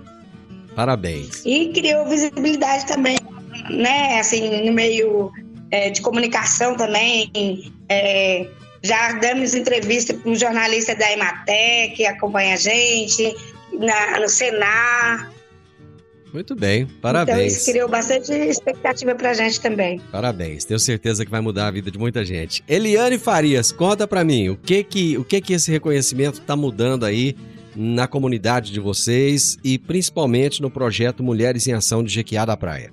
Parabéns. 0.76 1.44
E 1.46 1.72
criou 1.74 2.08
visibilidade 2.08 2.86
também, 2.88 3.18
né? 3.70 4.20
Assim, 4.20 4.66
no 4.66 4.74
meio 4.74 5.32
é, 5.72 5.90
de 5.90 6.02
comunicação 6.02 6.76
também. 6.76 7.32
É, 7.90 8.48
já 8.82 9.14
damos 9.14 9.56
entrevista 9.56 10.14
para 10.14 10.30
um 10.30 10.36
jornalista 10.36 10.94
da 10.96 11.12
Ematec, 11.12 11.96
que 11.96 12.06
acompanha 12.06 12.56
a 12.56 12.58
gente, 12.58 13.36
na, 13.80 14.20
no 14.20 14.28
Senar. 14.28 15.33
Muito 16.34 16.56
bem, 16.56 16.82
Então 16.82 16.96
parabéns. 17.02 17.54
isso 17.58 17.72
criou 17.72 17.88
bastante 17.88 18.32
expectativa 18.32 19.14
para 19.14 19.30
a 19.30 19.34
gente 19.34 19.62
também. 19.62 20.02
Parabéns, 20.12 20.66
tenho 20.66 20.80
certeza 20.80 21.24
que 21.24 21.30
vai 21.30 21.42
mudar 21.42 21.68
a 21.68 21.72
vida 21.72 21.92
de 21.92 21.98
muita 22.00 22.26
gente. 22.26 22.64
Eliane 22.68 23.20
Farias, 23.20 23.72
conta 23.72 24.08
pra 24.08 24.24
mim, 24.24 24.50
o 24.50 24.58
que 24.58 24.84
que, 24.84 25.18
o 25.18 25.24
que 25.24 25.40
que 25.40 25.54
esse 25.54 25.70
reconhecimento 25.72 26.42
tá 26.42 26.56
mudando 26.56 27.06
aí 27.06 27.36
na 27.76 28.08
comunidade 28.08 28.72
de 28.72 28.80
vocês 28.80 29.58
e 29.64 29.78
principalmente 29.78 30.62
no 30.62 30.70
projeto 30.72 31.24
Mulheres 31.24 31.68
em 31.68 31.74
Ação 31.74 32.04
de 32.04 32.12
Jequiá 32.12 32.46
da 32.46 32.58
Praia? 32.58 32.92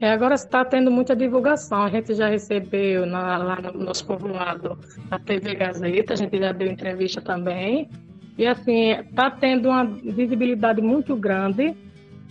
É, 0.00 0.10
agora 0.10 0.34
está 0.34 0.64
tendo 0.64 0.90
muita 0.90 1.14
divulgação. 1.14 1.82
A 1.84 1.88
gente 1.88 2.12
já 2.14 2.28
recebeu 2.28 3.06
na- 3.06 3.36
lá 3.38 3.60
no 3.72 3.84
nosso 3.84 4.04
povoado 4.04 4.76
a 5.10 5.18
TV 5.18 5.54
Gazeta, 5.54 6.12
a 6.14 6.16
gente 6.16 6.36
já 6.38 6.50
deu 6.52 6.68
entrevista 6.68 7.20
também. 7.20 7.88
E 8.36 8.44
assim, 8.46 8.90
está 8.92 9.30
tendo 9.30 9.68
uma 9.68 9.84
visibilidade 9.84 10.80
muito 10.80 11.14
grande 11.14 11.74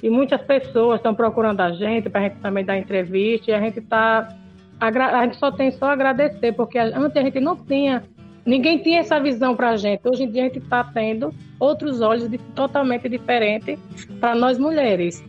e 0.01 0.09
muitas 0.09 0.41
pessoas 0.41 0.97
estão 0.99 1.13
procurando 1.13 1.61
a 1.61 1.71
gente 1.71 2.09
para 2.09 2.21
a 2.21 2.23
gente 2.23 2.37
também 2.37 2.65
dar 2.65 2.77
entrevista. 2.77 3.51
E 3.51 3.53
a 3.53 3.59
gente 3.59 3.81
tá 3.81 4.35
a 4.79 5.23
gente 5.25 5.37
só 5.37 5.51
tem 5.51 5.69
só 5.69 5.91
agradecer, 5.91 6.53
porque 6.53 6.79
antes 6.79 7.15
a 7.15 7.21
gente 7.21 7.39
não 7.39 7.55
tinha, 7.55 8.03
ninguém 8.43 8.79
tinha 8.79 8.99
essa 8.99 9.19
visão 9.19 9.55
para 9.55 9.69
a 9.69 9.77
gente. 9.77 10.01
Hoje 10.03 10.23
em 10.23 10.31
dia 10.31 10.41
a 10.41 10.45
gente 10.45 10.57
está 10.57 10.83
tendo 10.83 11.31
outros 11.59 12.01
olhos 12.01 12.27
de- 12.27 12.39
totalmente 12.55 13.07
diferentes 13.07 13.77
para 14.19 14.33
nós 14.33 14.57
mulheres. 14.57 15.23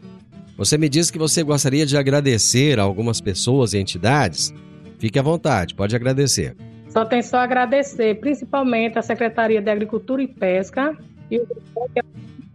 Você 0.57 0.79
me 0.79 0.89
disse 0.89 1.13
que 1.13 1.19
você 1.19 1.43
gostaria 1.43 1.85
de 1.85 1.99
agradecer 1.99 2.79
a 2.79 2.83
algumas 2.83 3.21
pessoas 3.21 3.75
e 3.75 3.79
entidades. 3.79 4.55
Fique 4.99 5.19
à 5.19 5.23
vontade, 5.23 5.75
pode 5.75 5.95
agradecer. 5.95 6.57
Só 6.89 7.05
tem 7.05 7.23
só 7.23 7.39
agradecer, 7.39 8.21
principalmente 8.21 8.99
a 8.99 9.03
Secretaria 9.03 9.61
de 9.61 9.71
Agricultura 9.71 10.23
e 10.23 10.29
Pesca 10.29 10.97
e 11.31 11.39
o 11.39 11.47
Ministério 11.47 12.11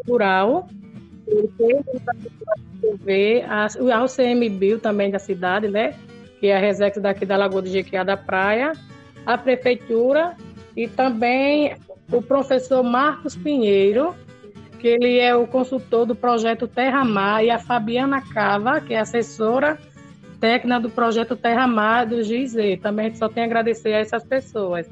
Rural, 0.07 0.67
TV, 2.81 3.43
a- 3.47 3.67
ao 3.99 4.07
CMBio 4.07 4.79
também 4.79 5.11
da 5.11 5.19
cidade, 5.19 5.67
né? 5.67 5.93
Que 6.39 6.47
é 6.47 6.55
a 6.55 6.59
Resex 6.59 6.99
daqui 7.01 7.25
da 7.25 7.35
Lagoa 7.37 7.61
de 7.61 7.69
Jequiá 7.69 8.03
da 8.03 8.15
Praia, 8.15 8.73
a 9.25 9.37
Prefeitura 9.37 10.35
e 10.75 10.87
também 10.87 11.75
o 12.11 12.21
professor 12.21 12.83
Marcos 12.83 13.35
Pinheiro, 13.35 14.15
que 14.79 14.87
ele 14.87 15.17
é 15.17 15.35
o 15.35 15.47
consultor 15.47 16.05
do 16.05 16.15
projeto 16.15 16.67
Terra 16.67 17.03
Mar, 17.03 17.43
e 17.43 17.49
a 17.49 17.57
Fabiana 17.57 18.21
Cava, 18.21 18.79
que 18.79 18.93
é 18.93 18.99
assessora 18.99 19.77
técnica 20.39 20.79
do 20.79 20.89
projeto 20.91 21.35
Terra 21.35 21.67
Mar 21.67 22.05
do 22.05 22.21
GIZ. 22.23 22.55
Também 22.81 23.07
a 23.07 23.09
gente 23.09 23.17
só 23.17 23.27
tem 23.27 23.41
a 23.43 23.45
agradecer 23.47 23.93
a 23.93 23.97
essas 23.97 24.23
pessoas. 24.23 24.87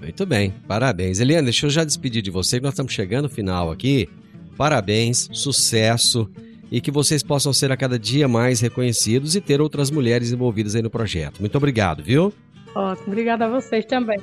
Muito 0.00 0.24
bem, 0.24 0.54
parabéns. 0.68 1.18
Eliane, 1.20 1.44
deixa 1.44 1.66
eu 1.66 1.70
já 1.70 1.84
despedir 1.84 2.22
de 2.22 2.30
você, 2.30 2.58
que 2.58 2.62
nós 2.62 2.72
estamos 2.72 2.92
chegando 2.92 3.24
no 3.24 3.28
final 3.28 3.70
aqui. 3.72 4.08
Parabéns, 4.56 5.28
sucesso 5.32 6.28
e 6.70 6.80
que 6.80 6.90
vocês 6.90 7.22
possam 7.22 7.52
ser 7.52 7.70
a 7.70 7.76
cada 7.76 7.98
dia 7.98 8.26
mais 8.26 8.60
reconhecidos 8.60 9.36
e 9.36 9.40
ter 9.40 9.60
outras 9.60 9.90
mulheres 9.90 10.32
envolvidas 10.32 10.74
aí 10.74 10.82
no 10.82 10.88
projeto. 10.88 11.40
Muito 11.40 11.56
obrigado, 11.56 12.02
viu? 12.02 12.32
Ótimo, 12.74 13.08
obrigada 13.08 13.44
a 13.44 13.48
vocês 13.48 13.84
também. 13.84 14.18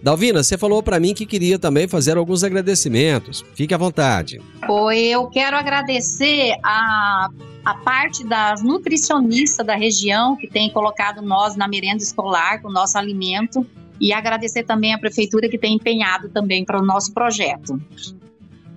Dalvina, 0.00 0.44
você 0.44 0.56
falou 0.56 0.80
para 0.80 1.00
mim 1.00 1.12
que 1.12 1.26
queria 1.26 1.58
também 1.58 1.88
fazer 1.88 2.16
alguns 2.16 2.44
agradecimentos. 2.44 3.44
Fique 3.54 3.74
à 3.74 3.76
vontade. 3.76 4.40
Oi, 4.68 4.98
eu 4.98 5.26
quero 5.26 5.56
agradecer 5.56 6.54
a, 6.62 7.28
a 7.64 7.74
parte 7.74 8.24
das 8.24 8.62
nutricionistas 8.62 9.66
da 9.66 9.74
região 9.74 10.36
que 10.36 10.46
tem 10.46 10.70
colocado 10.70 11.20
nós 11.20 11.56
na 11.56 11.66
merenda 11.66 12.02
escolar 12.02 12.62
com 12.62 12.68
o 12.68 12.72
nosso 12.72 12.96
alimento 12.96 13.66
e 14.00 14.12
agradecer 14.12 14.62
também 14.62 14.94
a 14.94 14.98
prefeitura 14.98 15.48
que 15.48 15.58
tem 15.58 15.74
empenhado 15.74 16.28
também 16.28 16.64
para 16.64 16.80
o 16.80 16.84
nosso 16.84 17.12
projeto. 17.12 17.80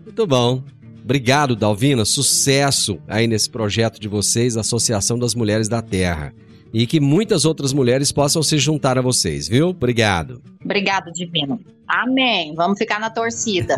Muito 0.03 0.27
bom. 0.27 0.63
Obrigado, 1.03 1.55
Dalvina. 1.55 2.05
Sucesso 2.05 2.99
aí 3.07 3.27
nesse 3.27 3.49
projeto 3.49 3.99
de 3.99 4.07
vocês, 4.07 4.55
Associação 4.55 5.17
das 5.17 5.33
Mulheres 5.33 5.67
da 5.67 5.81
Terra. 5.81 6.33
E 6.73 6.87
que 6.87 6.99
muitas 6.99 7.43
outras 7.43 7.73
mulheres 7.73 8.11
possam 8.11 8.41
se 8.41 8.57
juntar 8.57 8.97
a 8.97 9.01
vocês, 9.01 9.47
viu? 9.47 9.69
Obrigado. 9.69 10.41
Obrigado, 10.63 11.11
Divino. 11.11 11.59
Amém. 11.85 12.53
Vamos 12.55 12.77
ficar 12.77 12.99
na 12.99 13.09
torcida. 13.09 13.75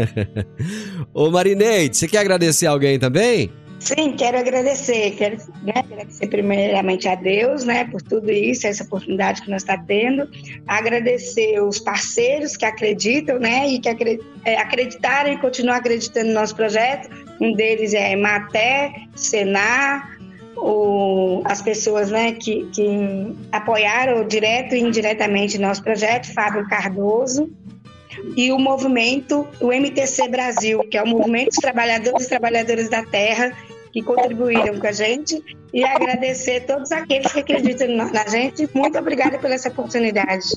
Ô 1.14 1.32
Marineide, 1.32 1.98
você 1.98 2.08
quer 2.08 2.20
agradecer 2.20 2.68
alguém 2.68 3.00
também? 3.00 3.50
Sim, 3.84 4.14
quero 4.14 4.38
agradecer, 4.38 5.12
quero 5.12 5.36
né, 5.62 5.74
agradecer 5.76 6.28
primeiramente 6.28 7.06
a 7.06 7.16
Deus, 7.16 7.66
né, 7.66 7.84
por 7.84 8.02
tudo 8.02 8.32
isso, 8.32 8.66
essa 8.66 8.86
oportunidade 8.86 9.42
que 9.42 9.50
nós 9.50 9.62
estamos 9.62 9.86
tendo, 9.86 10.30
agradecer 10.66 11.62
os 11.62 11.80
parceiros 11.80 12.56
que 12.56 12.64
acreditam, 12.64 13.40
né, 13.40 13.68
e 13.68 13.80
que 13.80 13.90
é, 14.46 14.56
acreditaram 14.56 15.34
e 15.34 15.38
continuam 15.38 15.76
acreditando 15.76 16.28
no 16.28 16.34
nosso 16.34 16.56
projeto, 16.56 17.10
um 17.42 17.54
deles 17.54 17.94
é 17.94 18.16
Maté, 18.16 18.94
Senar, 19.18 20.18
o, 20.56 21.42
as 21.44 21.62
pessoas 21.62 22.10
né, 22.10 22.32
que, 22.32 22.66
que 22.68 23.36
apoiaram 23.52 24.26
direto 24.26 24.76
e 24.76 24.80
indiretamente 24.80 25.58
nosso 25.58 25.84
projeto, 25.84 26.34
Fábio 26.34 26.66
Cardoso, 26.70 27.52
e 28.38 28.52
o 28.52 28.60
movimento, 28.60 29.46
o 29.60 29.74
MTC 29.74 30.30
Brasil, 30.30 30.80
que 30.90 30.98
é 30.98 31.04
o 31.04 31.08
Movimento 31.08 31.50
dos 31.50 31.58
Trabalhadores 31.58 32.26
e 32.26 32.30
Trabalhadoras 32.30 32.90
da 32.90 33.04
Terra, 33.04 33.52
que 33.94 34.02
contribuíram 34.02 34.80
com 34.80 34.88
a 34.88 34.92
gente 34.92 35.42
e 35.72 35.84
agradecer 35.84 36.62
todos 36.62 36.92
aqueles 36.92 37.32
que 37.32 37.40
acreditam 37.40 37.96
na 37.96 38.28
gente. 38.28 38.68
Muito 38.74 38.98
obrigada 38.98 39.38
pela 39.38 39.54
essa 39.54 39.70
oportunidade. 39.70 40.48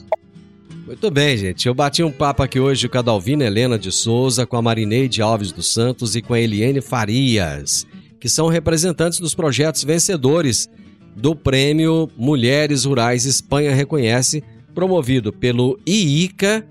Muito 0.86 1.10
bem, 1.10 1.36
gente. 1.36 1.66
Eu 1.66 1.74
bati 1.74 2.02
um 2.02 2.10
papo 2.10 2.42
aqui 2.42 2.58
hoje 2.58 2.88
com 2.88 2.96
a 2.96 3.02
Dalvina 3.02 3.44
Helena 3.44 3.78
de 3.78 3.92
Souza, 3.92 4.46
com 4.46 4.56
a 4.56 4.62
Marineide 4.62 5.20
Alves 5.20 5.52
dos 5.52 5.72
Santos 5.72 6.16
e 6.16 6.22
com 6.22 6.32
a 6.32 6.40
Eliane 6.40 6.80
Farias, 6.80 7.86
que 8.18 8.28
são 8.28 8.48
representantes 8.48 9.20
dos 9.20 9.34
projetos 9.34 9.84
vencedores 9.84 10.70
do 11.14 11.36
Prêmio 11.36 12.08
Mulheres 12.16 12.84
Rurais 12.84 13.26
Espanha 13.26 13.74
Reconhece, 13.74 14.42
promovido 14.74 15.32
pelo 15.32 15.78
IICA 15.86 16.66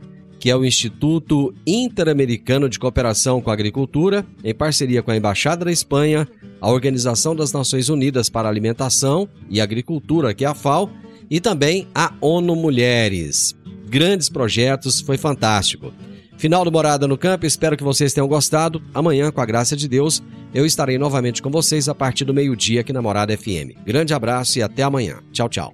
que 0.46 0.52
é 0.52 0.56
o 0.56 0.64
Instituto 0.64 1.56
Interamericano 1.66 2.70
de 2.70 2.78
Cooperação 2.78 3.42
com 3.42 3.50
a 3.50 3.54
Agricultura, 3.54 4.24
em 4.44 4.54
parceria 4.54 5.02
com 5.02 5.10
a 5.10 5.18
Embaixada 5.18 5.66
da 5.66 5.72
Espanha, 5.72 6.28
a 6.62 6.70
Organização 6.70 7.36
das 7.36 7.52
Nações 7.52 7.90
Unidas 7.90 8.30
para 8.30 8.48
Alimentação 8.48 9.28
e 9.50 9.60
Agricultura, 9.60 10.36
que 10.36 10.46
é 10.46 10.48
a 10.48 10.54
FAO, 10.54 10.92
e 11.32 11.40
também 11.40 11.88
a 11.96 12.14
ONU 12.22 12.56
Mulheres. 12.56 13.56
Grandes 13.90 14.30
projetos, 14.30 15.02
foi 15.02 15.18
fantástico. 15.18 15.92
Final 16.38 16.64
do 16.64 16.72
Morada 16.72 17.08
no 17.08 17.18
Campo, 17.18 17.48
espero 17.48 17.76
que 17.76 17.84
vocês 17.84 18.14
tenham 18.14 18.28
gostado. 18.28 18.80
Amanhã, 18.94 19.32
com 19.32 19.42
a 19.42 19.46
graça 19.48 19.76
de 19.76 19.88
Deus, 19.88 20.22
eu 20.54 20.64
estarei 20.64 21.00
novamente 21.00 21.42
com 21.42 21.50
vocês 21.50 21.90
a 21.90 21.96
partir 21.96 22.24
do 22.24 22.36
meio-dia 22.36 22.82
aqui 22.82 22.94
na 22.94 23.02
Morada 23.02 23.36
FM. 23.36 23.82
Grande 23.84 24.14
abraço 24.14 24.60
e 24.60 24.62
até 24.62 24.84
amanhã. 24.84 25.24
Tchau, 25.32 25.50
tchau. 25.50 25.74